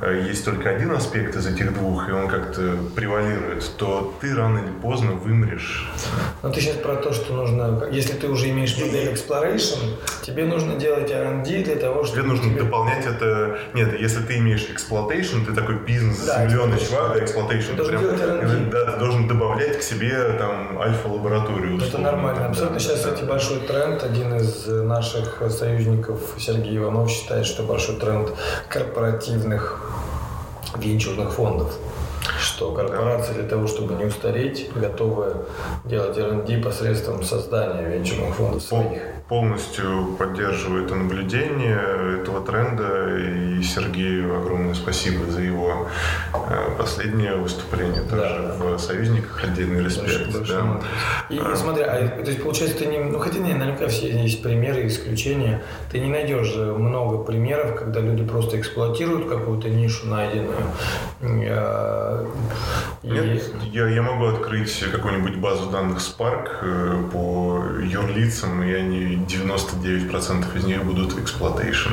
[0.00, 4.58] Э, есть только один аспект из этих двух, и он как-то превалирует, то ты рано
[4.58, 5.90] или поздно вымрешь.
[6.42, 9.78] Но ты сейчас про то, что нужно, если ты уже имеешь модель exploration,
[10.22, 12.20] тебе нужно делать R&D для того, чтобы...
[12.22, 12.62] Тебе нужно тебе...
[12.62, 13.58] дополнять это...
[13.74, 18.00] Нет, если ты имеешь exploitation, ты такой бизнес, да, миллионный чувак, да, exploitation, ты, прям,
[18.00, 21.78] делать да, ты должен добавлять к себе там альфа-лабораторию.
[21.78, 22.46] Это нормально.
[22.46, 23.10] Абсолютно да, сейчас, да.
[23.10, 24.02] кстати, большой тренд.
[24.02, 28.32] Один из наших союзников, Сергей Иванов, считает, что большой тренд
[28.70, 29.92] корпоративных
[30.78, 31.74] венчурных фондов
[32.58, 35.46] что корпорации для того, чтобы не устареть, готовы
[35.84, 41.78] делать R&D посредством создания венчурных фондов своих полностью поддерживает наблюдение
[42.20, 43.18] этого тренда.
[43.18, 45.88] И Сергею огромное спасибо за его
[46.32, 49.44] э, последнее выступление тоже да, в союзниках.
[49.44, 50.32] Отдельный респект.
[50.32, 50.80] Большой, да.
[51.28, 54.42] И а, смотри, а, то есть получается, ты не, ну хотя не, наверняка все есть
[54.42, 55.62] примеры, исключения.
[55.92, 60.56] Ты не найдешь много примеров, когда люди просто эксплуатируют какую-то нишу найденную.
[61.20, 62.24] Э,
[63.02, 63.10] и...
[63.10, 70.56] Нет, я, я могу открыть какую-нибудь базу данных Spark э, по юрлицам, и они 99%
[70.56, 71.92] из них будут exploitation.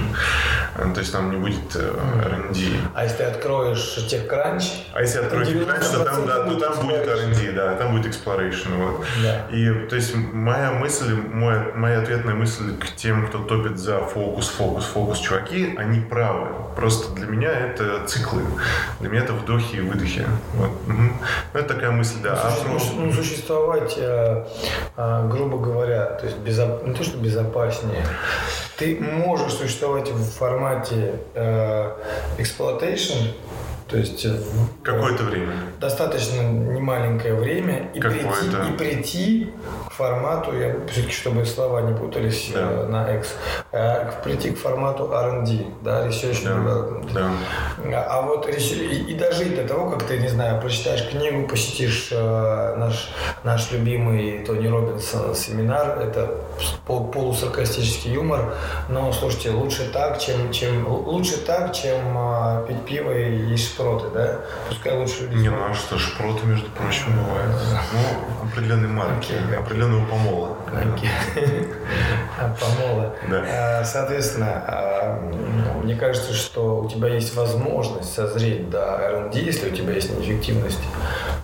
[0.75, 2.59] Э, то есть там не будет э, R&D.
[2.93, 4.63] А если ты откроешь TechCrunch?
[4.93, 8.75] А если откроешь TechCrunch, то там, да, то там будет R&D, да, там будет exploration.
[8.77, 9.05] Вот.
[9.23, 9.47] Да.
[9.51, 14.47] И то есть моя мысль, мой, моя ответная мысль к тем, кто топит за фокус,
[14.49, 16.64] фокус, фокус, чуваки, они правы.
[16.75, 18.41] Просто для меня это циклы.
[18.99, 20.25] Для меня это вдохи и выдохи.
[20.55, 20.71] Вот.
[20.87, 21.03] Угу.
[21.53, 22.39] Ну, это такая мысль, да.
[22.67, 24.45] Ну, а, ну, существовать, э,
[24.97, 26.85] э, грубо говоря, то есть безоп...
[26.85, 28.05] не то, что безопаснее,
[28.77, 31.91] ты можешь существовать в формате э,
[32.37, 33.33] exploitation,
[33.87, 34.35] то есть э,
[34.83, 35.53] какое-то время.
[35.79, 39.53] Достаточно немаленькое время и прийти, и прийти
[39.87, 42.61] к формату, я все-таки, чтобы слова не путались да.
[42.61, 43.35] э, на X,
[43.71, 46.51] э, прийти к формату R&D, да, Research да.
[46.51, 47.13] Development.
[47.13, 48.07] Да.
[48.09, 53.09] А, вот и, и дожить до того, как ты, не знаю, прочитаешь книгу, посетишь наш,
[53.43, 56.41] наш любимый Тони Робинсон семинар, это
[56.87, 58.55] пол, полусаркастический юмор,
[58.89, 64.39] но слушайте, лучше так, чем, чем лучше так, чем пить пиво и есть шпроты, да?
[64.69, 65.29] Пускай лучше.
[65.33, 67.55] Не, ну а что, шпроты, между прочим, бывают.
[67.93, 70.57] Ну, определенной марки, okay, определенного помола.
[70.71, 71.73] Okay.
[72.59, 73.15] помола.
[73.29, 73.45] Да.
[73.47, 79.75] А, соответственно, а, мне кажется, что у тебя есть возможность созреть до R&D, если у
[79.75, 80.81] тебя есть неэффективность,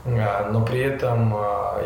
[0.06, 1.36] а, но при этом,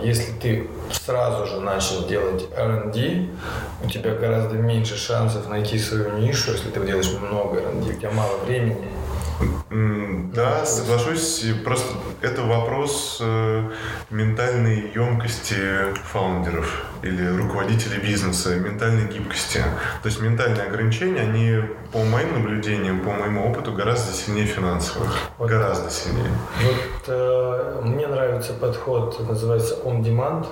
[0.01, 3.27] если ты сразу же начал делать R&D,
[3.83, 8.11] у тебя гораздо меньше шансов найти свою нишу, если ты делаешь много R&D, у тебя
[8.11, 8.89] мало времени,
[10.33, 11.45] да, соглашусь.
[11.63, 13.69] Просто это вопрос э,
[14.09, 19.59] ментальной емкости фаундеров или руководителей бизнеса, ментальной гибкости.
[20.01, 25.11] То есть ментальные ограничения, они, по моим наблюдениям, по моему опыту, гораздо сильнее финансовых.
[25.37, 26.31] Вот, гораздо сильнее.
[26.63, 30.47] Вот э, мне нравится подход, называется on demand.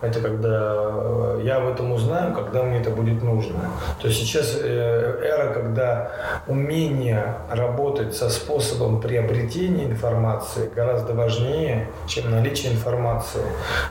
[0.00, 3.58] Это когда э, я об этом узнаю, когда мне это будет нужно.
[4.00, 6.12] То есть сейчас э, эра, когда
[6.46, 13.42] умение работать со способом приобретения информации гораздо важнее, чем наличие информации.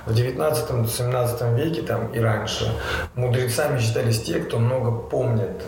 [0.05, 2.71] В 19-17 веке там и раньше
[3.15, 5.63] мудрецами считались те, кто много помнит.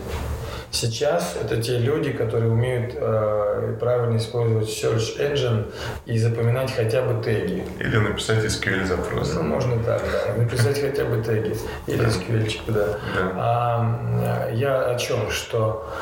[0.70, 5.70] Сейчас это те люди, которые умеют э, правильно использовать search engine
[6.06, 7.62] и запоминать хотя бы теги.
[7.78, 9.34] Или написать SQL запрос.
[9.34, 10.42] Ну, можно так, да.
[10.42, 11.54] Написать хотя бы теги.
[11.88, 12.86] Или SQL, да.
[13.14, 13.32] да.
[13.36, 15.30] А, я о чем?
[15.30, 15.92] Что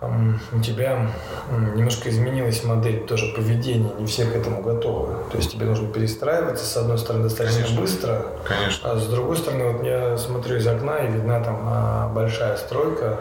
[0.00, 1.08] у тебя
[1.50, 5.14] немножко изменилась модель тоже поведения, не все к этому готовы.
[5.30, 7.80] То есть тебе нужно перестраиваться, с одной стороны, достаточно Конечно.
[7.80, 8.92] быстро, Конечно.
[8.92, 13.18] а с другой стороны, вот я смотрю из окна, и видна там а, большая стройка,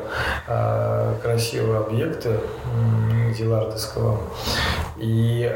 [0.48, 2.40] а, красивые объекты
[3.36, 4.20] Зилардовского.
[4.98, 5.52] И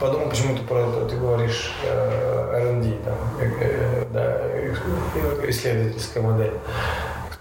[0.00, 6.52] подумал, почему ты про ты говоришь э, R&D, там, э, э, да, исследовательская модель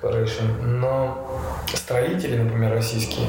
[0.05, 0.61] exploration.
[0.61, 1.17] Но
[1.73, 3.27] строители, например, российские,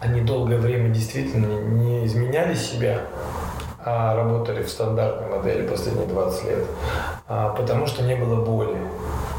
[0.00, 3.02] они долгое время действительно не изменяли себя,
[3.84, 6.64] а работали в стандартной модели последние 20 лет,
[7.28, 8.76] а, потому что не было боли.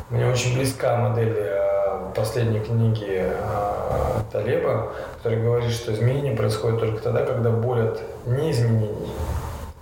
[0.09, 7.01] Мне очень близка модель а, последней книги а, Талеба, который говорит, что изменения происходят только
[7.01, 9.12] тогда, когда боль от неизменений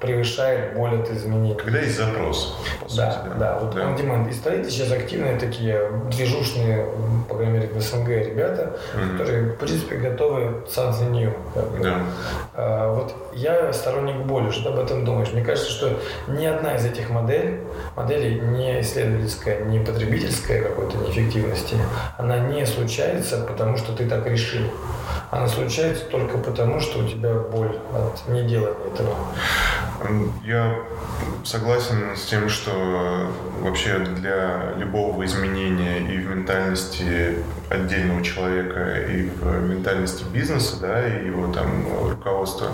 [0.01, 1.55] превышает боль от изменений.
[1.55, 2.57] Когда есть запрос.
[2.95, 3.59] Да, сути, да, да.
[3.59, 3.81] Вот да.
[3.81, 4.29] on demand.
[4.29, 6.87] И строители сейчас активные такие движушные,
[7.29, 9.17] по крайней мере, в СНГ ребята, mm-hmm.
[9.17, 11.31] которые, в принципе, готовы something new.
[11.81, 12.01] Да.
[12.55, 15.31] А, вот я сторонник боли, что ты об этом думаешь?
[15.31, 17.59] Мне кажется, что ни одна из этих моделей,
[17.95, 21.75] моделей не исследовательская, не потребительская какой-то неэффективности,
[22.17, 24.63] она не случается, потому что ты так решил.
[25.29, 29.15] Она случается только потому, что у тебя боль от неделания этого.
[30.43, 30.75] Я
[31.43, 37.37] согласен с тем, что вообще для любого изменения и в ментальности
[37.69, 42.71] отдельного человека, и в ментальности бизнеса, да, и его там руководства,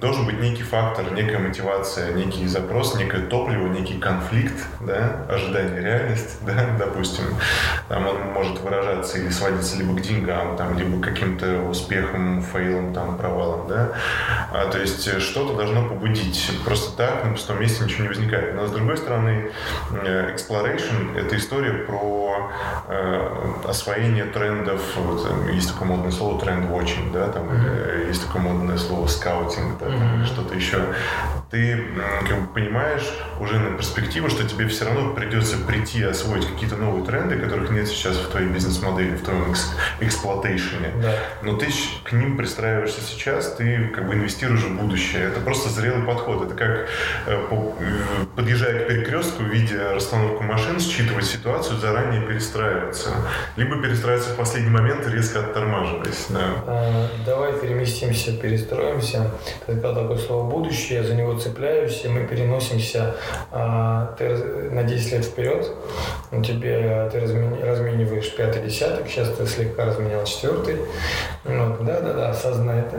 [0.00, 6.38] должен быть некий фактор, некая мотивация, некий запрос, некое топливо, некий конфликт, да, ожидание, реальность,
[6.46, 7.24] да, допустим.
[7.88, 12.92] Там он может выражаться или сводиться либо к деньгам, там, либо к каким-то успехам, фейлам,
[12.92, 13.92] там, провалам, да.
[14.52, 16.41] А, то есть что-то должно побудить.
[16.64, 18.54] Просто так на пустом месте ничего не возникает.
[18.54, 19.50] Но с другой стороны,
[19.92, 22.50] э, exploration— это история про
[22.88, 23.28] э,
[23.68, 28.08] освоение трендов, вот, есть такое модное слово тренд-watching, да, там, mm-hmm.
[28.08, 30.24] есть такое модное слово скаутинг, да, mm-hmm.
[30.26, 30.78] что-то еще.
[31.50, 31.84] Ты
[32.26, 33.06] как бы понимаешь
[33.38, 37.88] уже на перспективу, что тебе все равно придется прийти освоить какие-то новые тренды, которых нет
[37.88, 39.54] сейчас в твоей бизнес-модели, в твоем
[40.00, 40.92] эксплуатейшене.
[41.02, 41.14] Да.
[41.42, 41.68] Но ты
[42.04, 45.24] к ним пристраиваешься сейчас, ты как бы инвестируешь в будущее.
[45.24, 46.31] Это просто зрелый подход.
[46.40, 46.88] Это как
[47.26, 47.38] э,
[48.36, 53.10] подъезжая к перекрестку, видя расстановку машин, считывать ситуацию, заранее перестраиваться.
[53.56, 56.26] Либо перестраиваться в последний момент, резко оттормаживаясь.
[56.30, 56.40] Да.
[56.66, 59.30] А, давай переместимся, перестроимся.
[59.66, 63.16] Ты сказал такое слово «будущее», я за него цепляюсь, и мы переносимся
[63.50, 64.36] а, ты
[64.70, 65.70] на 10 лет вперед.
[66.30, 70.76] У тебя ты размениваешь пятый десяток, сейчас ты слегка разменял четвертый.
[71.44, 72.32] Вот, да, да, да,
[72.74, 72.98] это.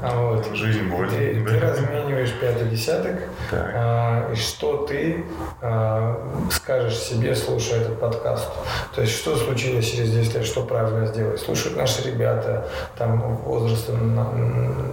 [0.00, 0.46] А вот.
[0.54, 1.10] Жизнь будет.
[1.10, 3.16] Ты, ты размениваешь пятый десяток.
[3.52, 5.24] А, и что ты
[5.60, 8.48] а, скажешь себе, слушая этот подкаст?
[8.94, 11.40] То есть, что случилось через 10 лет, что правильно сделать?
[11.40, 13.86] Слушают наши ребята, там возраст,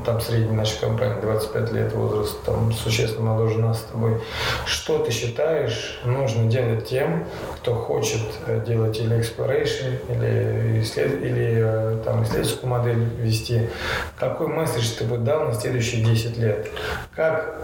[0.06, 4.22] там средний нашей компании 25 лет, возраст там существенно моложе нас с тобой.
[4.66, 7.26] Что ты считаешь нужно делать тем,
[7.58, 11.22] кто хочет э, делать или exploration, или, исслед...
[11.22, 13.70] или э, там, исследовательскую модель вести?
[14.18, 16.68] Какой месседж ты бы дал на следующие 10 лет?
[17.16, 17.58] Как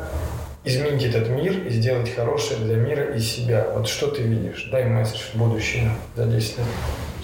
[0.64, 3.68] изменить этот мир и сделать хорошее для мира и себя.
[3.74, 4.70] Вот что ты видишь?
[4.72, 6.68] Дай месседж в будущее за 10 лет.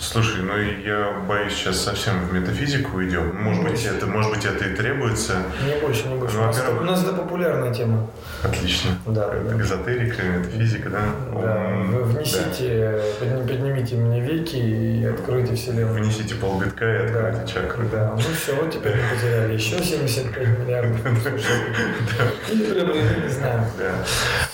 [0.01, 3.35] Слушай, ну я боюсь, сейчас совсем в метафизику идем.
[3.35, 5.43] Может быть, это, может быть, это и требуется.
[5.65, 6.37] Не больше, не больше.
[6.37, 8.07] Ну, у, нас это, у нас это популярная тема.
[8.41, 8.91] Отлично.
[9.05, 9.33] Да.
[9.33, 11.01] Это эзотерика, метафизика, да?
[11.33, 11.67] Да.
[11.91, 13.39] Вы внесите, да.
[13.39, 16.01] поднимите мне веки и откройте вселенную.
[16.01, 17.45] Внесите полбитка и откройте да.
[17.45, 17.83] чакру.
[17.91, 18.13] Да.
[18.15, 21.05] Ну все, вот теперь мы потеряли еще 75 миллиардов.
[22.53, 23.65] Не знаю.
[23.77, 24.05] Да.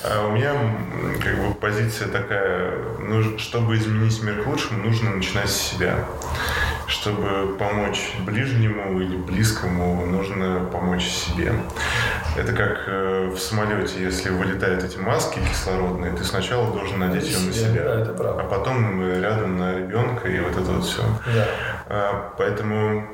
[0.04, 0.54] А у меня
[1.24, 5.95] как бы позиция такая, ну, чтобы изменить мир к лучшему, нужно начинать начинать с себя.
[6.88, 11.52] Чтобы помочь ближнему или близкому, нужно помочь себе.
[12.38, 17.39] Это как э, в самолете, если вылетают эти маски кислородные, ты сначала должен надеть ее
[17.39, 21.02] на себя, да, а потом рядом на ребенка и вот это вот все.
[21.34, 21.48] Да.
[21.88, 23.08] А, поэтому...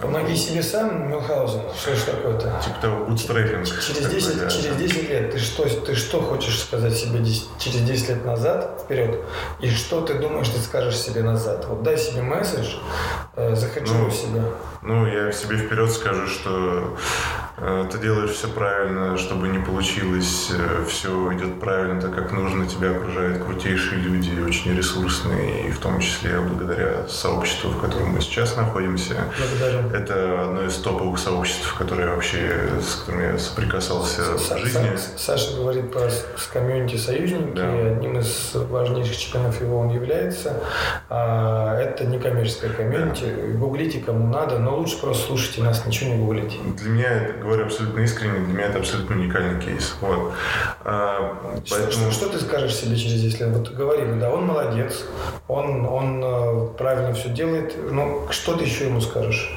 [0.00, 2.60] Помоги себе сам, Мюнхгаузен, что ж такое-то?
[2.64, 3.66] Типа того, бутстрейпинг.
[3.66, 4.50] Через 10, такой, да.
[4.50, 8.80] через 10 лет ты что, ты что хочешь сказать себе 10, через 10 лет назад,
[8.82, 9.20] вперед,
[9.60, 11.66] и что ты думаешь, ты скажешь себе назад?
[11.68, 12.76] Вот дай себе месседж,
[13.36, 14.42] э, захеджируй ну, себя.
[14.80, 16.96] Ну, я себе вперед скажу, что
[17.90, 22.90] ты делаешь все правильно, чтобы не получилось, э, все идет правильно, так как нужно, тебя
[22.90, 28.56] окружают крутейшие люди, очень ресурсные, и в том числе благодаря сообществу, в котором мы сейчас
[28.56, 29.14] находимся.
[29.38, 29.88] Благодарю.
[29.88, 34.90] Это одно из топовых сообществ, которые вообще, с которыми я соприкасался Са- в жизни.
[35.16, 37.72] Саша говорит про с комьюнити союзники, да.
[37.72, 40.62] одним из важнейших чемпионов его он является.
[41.08, 43.24] А, это не коммерческое комьюнити.
[43.24, 43.58] Да.
[43.58, 46.58] Гуглите кому надо, но лучше просто слушайте нас, ничего не гуглите.
[46.76, 49.96] Для меня, говорю абсолютно искренне, для меня это абсолютно уникальный кейс.
[50.00, 50.32] Вот.
[50.84, 52.10] А, что, поэтому...
[52.10, 53.48] что, что ты скажешь себе через 10 лет?
[53.50, 55.04] Вот говори, да, он молодец,
[55.48, 59.56] он, он э, правильно все делает, но что ты еще ему скажешь?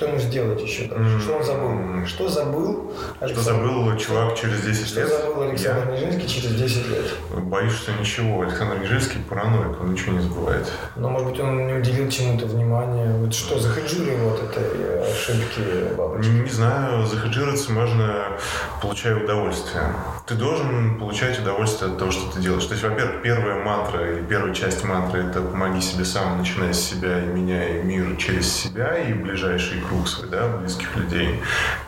[0.00, 1.20] Что ему сделать еще дальше?
[1.20, 2.06] Что он забыл?
[2.06, 3.42] Что забыл Александр?
[3.42, 5.08] Что забыл чувак через 10 что лет?
[5.10, 6.00] Что забыл Александр Я...
[6.00, 7.04] Нежинский через 10 лет?
[7.42, 8.40] Боюсь, что ничего.
[8.40, 10.66] Александр Нежинский параноик, он ничего не забывает.
[10.96, 13.14] Но, может быть, он не уделил чему-то внимания.
[13.18, 16.30] Вот что, захеджируй вот этой ошибки бабочки?
[16.30, 18.38] Не, не знаю, захеджироваться можно,
[18.80, 19.82] получая удовольствие.
[20.30, 22.64] Ты должен получать удовольствие от того, что ты делаешь.
[22.64, 26.78] То есть, во-первых, первая мантра или первая часть мантры– это «помоги себе сам, начиная с
[26.78, 31.40] себя и меняя мир через себя и ближайший круг свой, да, близких людей,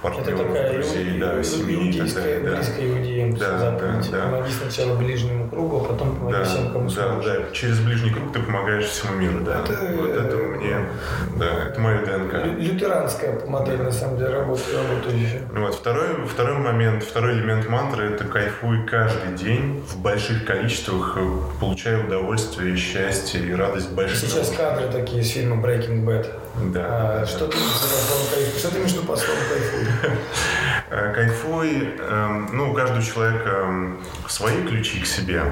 [0.03, 2.41] партнеров, друзей, да, семьи и так далее.
[2.41, 2.57] Да.
[2.57, 4.23] Близко иудеям, да, да, да.
[4.25, 8.33] Помоги сначала ближнему кругу, а потом помоги да, всем, кому да, Да, через ближний круг
[8.33, 9.61] ты помогаешь всему миру, да.
[9.61, 10.79] Это, вот это мне,
[11.37, 12.59] да, это мое ДНК.
[12.59, 15.43] Лютеранская модель, на самом деле, работающая.
[15.55, 21.39] Вот, второй, второй момент, второй элемент мантры– это кайфуй каждый день в больших количествах, э,
[21.61, 26.27] получая удовольствие, счастье и радость больших Сейчас кадры такие из фильма Breaking Bad.
[26.73, 27.21] Да.
[27.23, 30.15] А, что, ты что ты виду по слову кайфуй?
[31.15, 35.43] Кайфуй, эм, ну, у каждого человека эм, свои ключи к себе,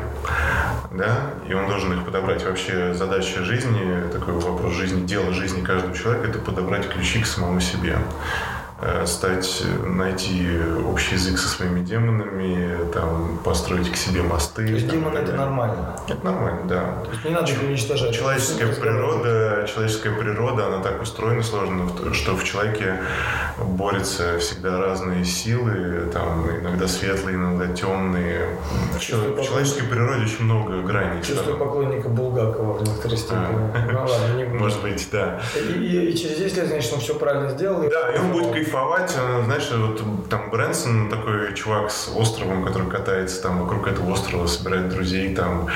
[0.90, 2.44] да, и он должен их подобрать.
[2.44, 7.60] Вообще задача жизни, такой вопрос жизни, дело жизни каждого человека– это подобрать ключи к самому
[7.60, 7.96] себе.
[8.82, 14.66] Э, стать, найти общий язык со своими демонами, там, построить к себе мосты.
[14.66, 15.96] То есть там, демоны это нормально?
[16.08, 16.80] Это нормально, да.
[17.04, 18.14] То есть не надо их уничтожать?
[18.14, 23.00] Человеческая природа, человеческая природа, она так устроена сложно, что в человеке
[23.58, 28.46] борются всегда разные силы, там, иногда светлые, иногда темные.
[28.94, 31.22] В человеческой природе очень много граней.
[31.22, 33.70] Чувствую поклонника Булгакова в некоторой степени.
[33.74, 33.88] А.
[33.92, 34.44] Ну ладно, не.
[34.60, 35.40] Может быть, да.
[35.56, 37.82] И через 10 лет, значит, он все правильно сделал.
[37.88, 38.69] Да, и он будет кайфовать.
[38.70, 44.88] Знаешь, вот там Брэнсон, такой чувак с островом, который катается там вокруг этого острова, собирает
[44.88, 45.68] друзей, там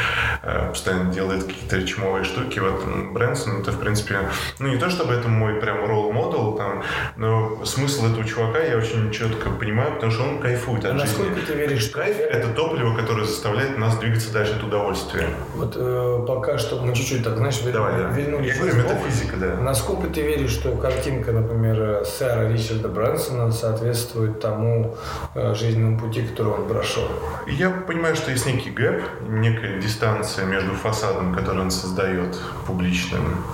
[0.42, 2.58] э, постоянно делает какие-то чумовые штуки.
[2.58, 4.28] Вот Брэнсон, это, в принципе,
[4.58, 6.82] ну не то чтобы это мой прям ролл-модел, там,
[7.16, 11.06] но смысл этого чувака я очень четко понимаю, потому что он кайфует от а жизни.
[11.06, 11.98] насколько ты веришь, что...
[11.98, 15.28] Кайф— это топливо, которое заставляет нас двигаться дальше от удовольствия.
[15.54, 18.16] Вот э, пока что мы чуть-чуть так, знаешь, Давай, да.
[18.16, 19.56] Я говорю, метафизика, да.
[19.56, 24.96] Насколько ты веришь, что картинка, например, сэра Ричарда Брэнсона соответствует тому
[25.34, 27.04] э, жизненному пути, который он прошел?
[27.46, 33.44] Я понимаю, что есть некий gap, некая дистанция между фасадом, который он создает публичным,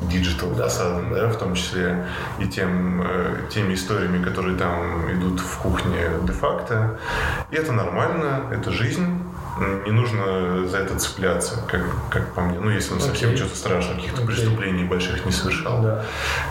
[0.00, 0.64] digital да.
[0.64, 2.06] фасадом, да, в том числе,
[2.38, 6.98] и тем, э, теми историями, которые там идут в кухне де-факто.
[7.50, 9.06] И это нормально, это жизнь
[9.84, 12.58] не нужно за это цепляться, как, как по мне.
[12.58, 13.36] Ну, если он совсем okay.
[13.36, 14.26] что-то страшного, каких-то okay.
[14.26, 15.82] преступлений больших не совершал.
[15.82, 16.04] Да.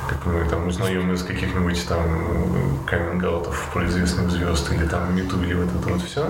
[0.08, 5.54] Как мы там узнаем из каких-нибудь там каминг-аутов про известных звезд или там MeToo или
[5.54, 6.26] вот это вот все.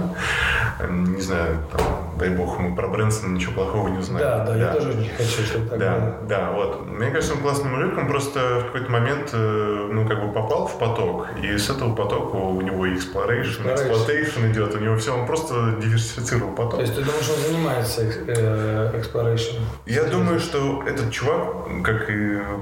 [0.90, 1.82] Не знаю, там,
[2.18, 4.28] дай бог, мы про Брэнсона ничего плохого не узнаем.
[4.28, 6.28] Да, да, да, я тоже не хочу, чтобы так Да, было.
[6.28, 6.88] да, вот.
[6.88, 10.68] Мне кажется, он классный мужик, он просто в какой-то момент, э, ну, как бы попал
[10.68, 15.26] в поток, и с этого потока у него exploration, exploitation идет, у него все, он
[15.26, 16.76] просто диверсифицировал поток.
[16.76, 19.60] То есть ты думаешь, он занимается э, exploration?
[19.86, 22.14] Я думаю, что этот чувак, как и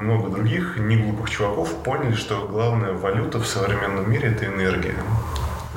[0.01, 4.95] много других неглупых чуваков, поняли, что главная валюта в современном мире– это энергия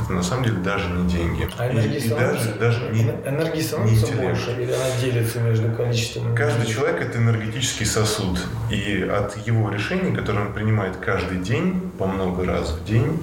[0.03, 1.49] это на самом деле даже не деньги.
[1.59, 6.35] А и, и даже, даже не, энергии становится не больше или она делится между количеством?
[6.35, 8.39] Каждый человек– это энергетический сосуд.
[8.71, 13.23] И от его решений, которые он принимает каждый день, по много раз в день,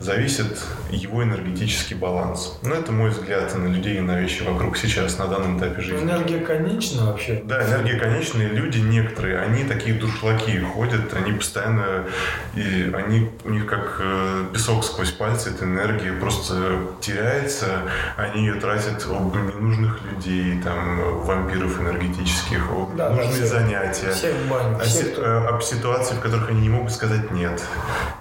[0.00, 0.58] зависит
[0.90, 2.58] его энергетический баланс.
[2.62, 6.04] Но это мой взгляд на людей и на вещи вокруг сейчас, на данном этапе жизни.
[6.04, 7.42] Энергия конечна вообще?
[7.44, 8.42] Да, энергия конечна.
[8.42, 12.04] И люди некоторые, они такие дуршлаки ходят, они постоянно,
[12.54, 17.66] и они, у них как э, песок сквозь пальцы, это энергия просто теряется,
[18.16, 24.34] они ее тратят об ненужных людей, там, вампиров энергетических, об да, нужные да, занятия, всех
[24.48, 25.22] бань, о, всех, кто...
[25.22, 27.62] Э, об ситуации, в которых они не могут сказать «нет»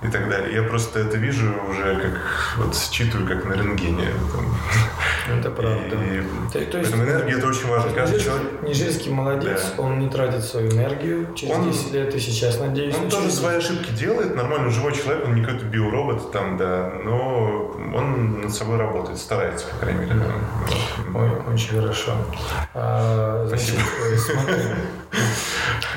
[0.02, 0.56] и так далее.
[0.56, 4.10] Я просто это вижу уже, как вот считываю, как на рентгене.
[4.34, 5.38] Там.
[5.38, 5.96] Это правда.
[5.96, 6.24] И,
[6.54, 7.92] то, то есть, энергия это очень важно.
[7.92, 8.62] Каждый человек...
[8.62, 9.84] Нижинский молодец, да.
[9.84, 12.96] он не тратит свою энергию через он, 10 лет и сейчас, надеюсь.
[12.96, 17.76] Он тоже свои ошибки делает, нормальный живой человек, он не какой-то биоробот там, да, но
[17.94, 20.22] он над собой работает, старается, по крайней мере.
[21.14, 22.12] Ой, очень хорошо.
[22.74, 24.76] А, значит, э,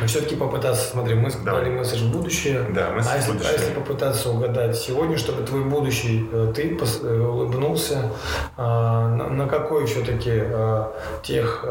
[0.00, 1.76] но все-таки попытаться, смотри, мы сказали да.
[1.76, 2.64] месседж в будущее.
[2.70, 3.50] Да, месседж а если, будущее.
[3.50, 8.10] А если попытаться угадать сегодня, чтобы твой будущий, э, ты э, улыбнулся,
[8.56, 10.42] а, на, на какой все-таки
[11.22, 11.64] тех,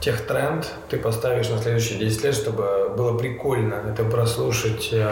[0.00, 5.04] тех тренд ты поставишь на следующие 10 лет, чтобы было прикольно это прослушать, и,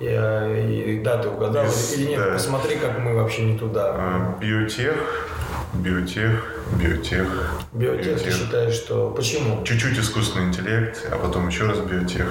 [0.00, 2.32] и, и да, ты угадал или нет, да.
[2.32, 3.92] посмотри, как мы вообще не туда.
[3.94, 4.96] А, биотех,
[5.74, 7.28] биотех, биотех.
[7.72, 8.22] Биотех, биотех.
[8.22, 9.10] ты считаешь, что...
[9.10, 9.62] Почему?
[9.64, 12.26] Чуть-чуть искусственный интеллект, а потом еще раз биотех.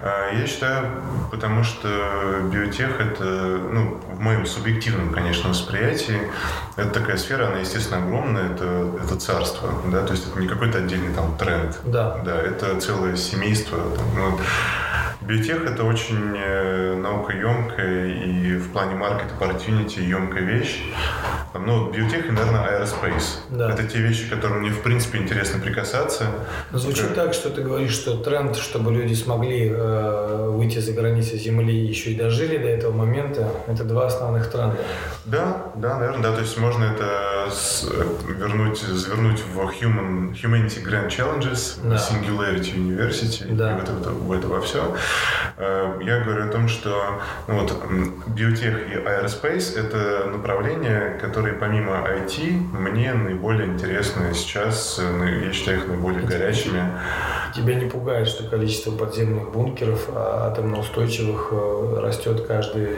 [0.00, 0.86] А, я считаю,
[1.30, 1.88] потому что
[2.52, 6.20] биотех это, ну, в моем субъективном, конечно, восприятии,
[6.76, 10.78] это такая сфера, она, естественно, огромная, это, это царство, да, то есть это не какой-то
[10.78, 11.78] отдельный там тренд.
[11.84, 12.18] Да.
[12.24, 13.78] Да, это целое семейство.
[13.78, 14.38] Там, ну,
[15.26, 20.82] Биотех– это очень э, наукоемкая и в плане маркет opportunity емкая вещь.
[21.54, 23.40] Ну, биотех и, наверное, аэроспейс.
[23.48, 23.70] Да.
[23.70, 26.26] Это те вещи, которым мне, в принципе, интересно прикасаться.
[26.72, 27.14] Но звучит Только...
[27.14, 32.10] так, что ты говоришь, что тренд, чтобы люди смогли э, выйти за границы Земли еще
[32.10, 34.76] и дожили до этого момента, это два основных тренда.
[35.24, 36.32] Да, да, наверное, да.
[36.32, 37.88] То есть можно это с,
[38.28, 41.96] вернуть, завернуть в Human, Humanity Grand Challenges, да.
[41.96, 43.72] Singularity University, да.
[43.72, 44.94] и вот это, в это во все.
[45.56, 47.72] Э, я говорю о том, что ну, вот,
[48.28, 52.42] биотех и аэроспейс— это направления, которые помимо IT
[52.72, 56.82] мне наиболее интересны сейчас, э, я считаю их наиболее горячими.
[57.54, 62.88] тебя не пугает, что количество подземных бункеров а, атомноустойчивых э, растет каждый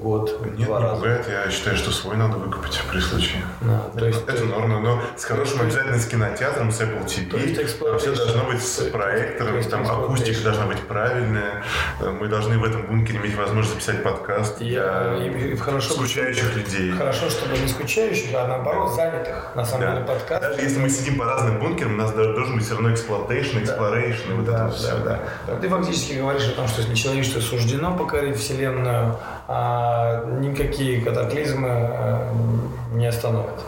[0.00, 0.96] год Нет, два не раза?
[0.96, 1.26] пугает.
[1.28, 3.42] Я считаю, что свой надо выкупить при случае.
[3.60, 7.98] Да, то есть это, это норма, но с хорошим обязательно с кинотеатром, с Apple TV.
[7.98, 11.57] Все должно быть с проектором, там акустика должна быть правильная.
[12.00, 16.90] Мы должны в этом бункере иметь возможность записать подкаст Я, для хорошо, скучающих людей.
[16.92, 19.52] Хорошо, чтобы не скучающих, а наоборот занятых.
[19.54, 19.94] На самом да.
[19.94, 20.42] деле подкаст.
[20.42, 24.28] Даже если мы сидим по разным бункерам, у нас должен быть все равно exploitation, exploration,
[24.28, 24.34] да.
[24.34, 24.96] вот да, это да, все.
[25.04, 25.20] Да.
[25.46, 25.56] Да.
[25.56, 32.32] Ты фактически говоришь о том, что если человечеству суждено покорить Вселенную, а никакие катаклизмы э,
[32.92, 33.64] не остановят.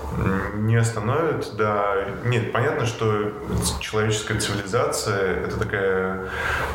[0.55, 1.95] Не остановят, да.
[2.24, 3.32] Нет, понятно, что
[3.80, 6.28] человеческая цивилизация– это такая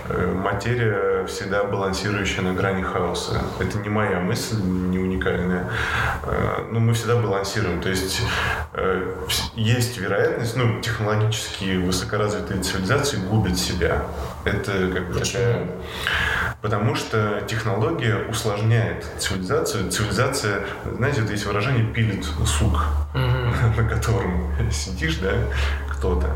[0.10, 0.34] э,
[0.96, 3.42] материя, всегда балансирующая на грани хаоса.
[3.60, 5.70] Это не моя мысль, не уникальная.
[6.24, 7.82] Э, но мы всегда балансируем.
[7.82, 8.22] То есть
[8.74, 9.14] э,
[9.56, 14.04] есть вероятность, ну, технологически высокоразвитые цивилизации губят себя.
[14.44, 15.68] Это как бы такая...
[16.62, 19.92] Потому что технология усложняет цивилизацию.
[19.92, 20.62] Цивилизация,
[20.98, 23.78] знаете, вот есть выражение «пилит сук», mm-hmm.
[23.82, 25.32] на котором сидишь, да,
[26.06, 26.28] кто-то.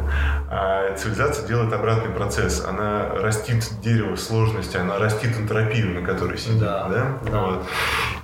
[0.50, 2.64] А цивилизация делает обратный процесс.
[2.66, 4.16] Она растит дерево
[4.50, 6.60] сложности, она растит энтропию, на которой сидит.
[6.60, 7.20] Да, да?
[7.30, 7.42] да.
[7.42, 7.66] Вот.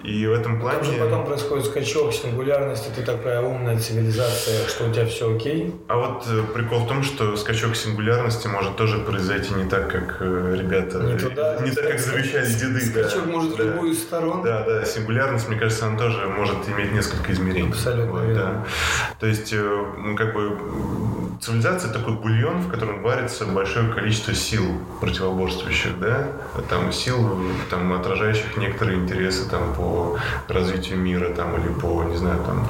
[0.03, 0.79] И в этом плане...
[0.79, 5.73] Потому что потом происходит скачок сингулярности, ты такая умная цивилизация, что у тебя все окей.
[5.87, 10.17] А вот э, прикол в том, что скачок сингулярности может тоже произойти не так, как
[10.19, 10.99] э, ребята...
[10.99, 11.59] Не туда.
[11.61, 12.81] Не так, как завещали деды.
[12.81, 14.43] Скачок да, может да, в любую сторону.
[14.43, 14.85] Да, да.
[14.85, 17.69] Сингулярность, мне кажется, она тоже может иметь несколько измерений.
[17.69, 18.35] Абсолютно вот, верно.
[18.35, 18.65] Да.
[19.19, 20.57] То есть, э, ну, как бы
[21.41, 24.63] цивилизация такой бульон, в котором варится большое количество сил
[25.01, 26.27] противоборствующих, да,
[26.69, 30.17] там сил, там, отражающих некоторые интересы там, по
[30.47, 32.67] развитию мира там, или по, не знаю, там,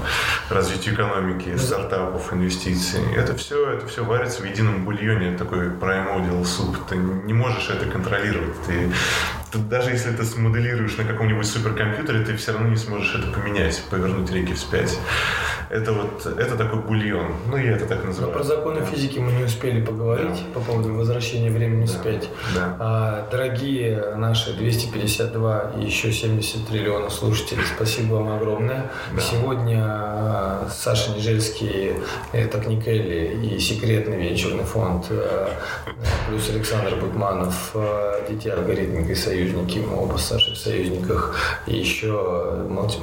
[0.49, 3.01] развитию экономики, стартапов, инвестиций.
[3.15, 6.77] Это все, это все варится в едином бульоне, такой primordial суп.
[6.89, 8.55] Ты не можешь это контролировать.
[8.65, 8.91] Ты
[9.69, 14.31] даже если ты смоделируешь на каком-нибудь суперкомпьютере, ты все равно не сможешь это поменять, повернуть
[14.31, 14.99] реки вспять.
[15.69, 17.33] Это вот, это такой бульон.
[17.49, 18.31] Ну, я это так называю.
[18.31, 18.85] Но про законы да.
[18.85, 20.59] физики мы не успели поговорить да.
[20.59, 21.91] по поводу возвращения времени да.
[21.91, 22.29] вспять.
[22.53, 22.77] Да.
[22.79, 28.91] А, дорогие наши 252 и еще 70 триллионов слушателей, спасибо вам огромное.
[29.15, 29.21] Да.
[29.21, 31.93] Сегодня а, Саша Нежельский,
[32.33, 35.49] это Никелли и секретный венчурный фонд, а,
[36.27, 37.75] плюс Александр Бутманов,
[38.27, 41.35] Дети алгоритмика и Союз союзники, мы оба с Сашей в союзниках.
[41.67, 42.95] И еще молч...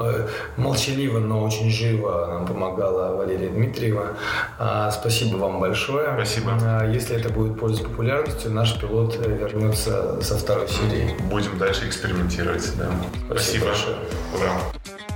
[0.00, 4.16] Э, молчаливо, но очень живо нам помогала Валерия Дмитриева.
[4.58, 6.12] А, спасибо вам большое.
[6.14, 6.52] Спасибо.
[6.62, 11.16] А, если это будет пользоваться популярностью, наш пилот вернется со второй серии.
[11.30, 12.70] Будем дальше экспериментировать.
[12.76, 12.90] Да.
[13.26, 13.66] Спасибо, спасибо.
[13.66, 13.96] большое.
[14.36, 15.09] Ура.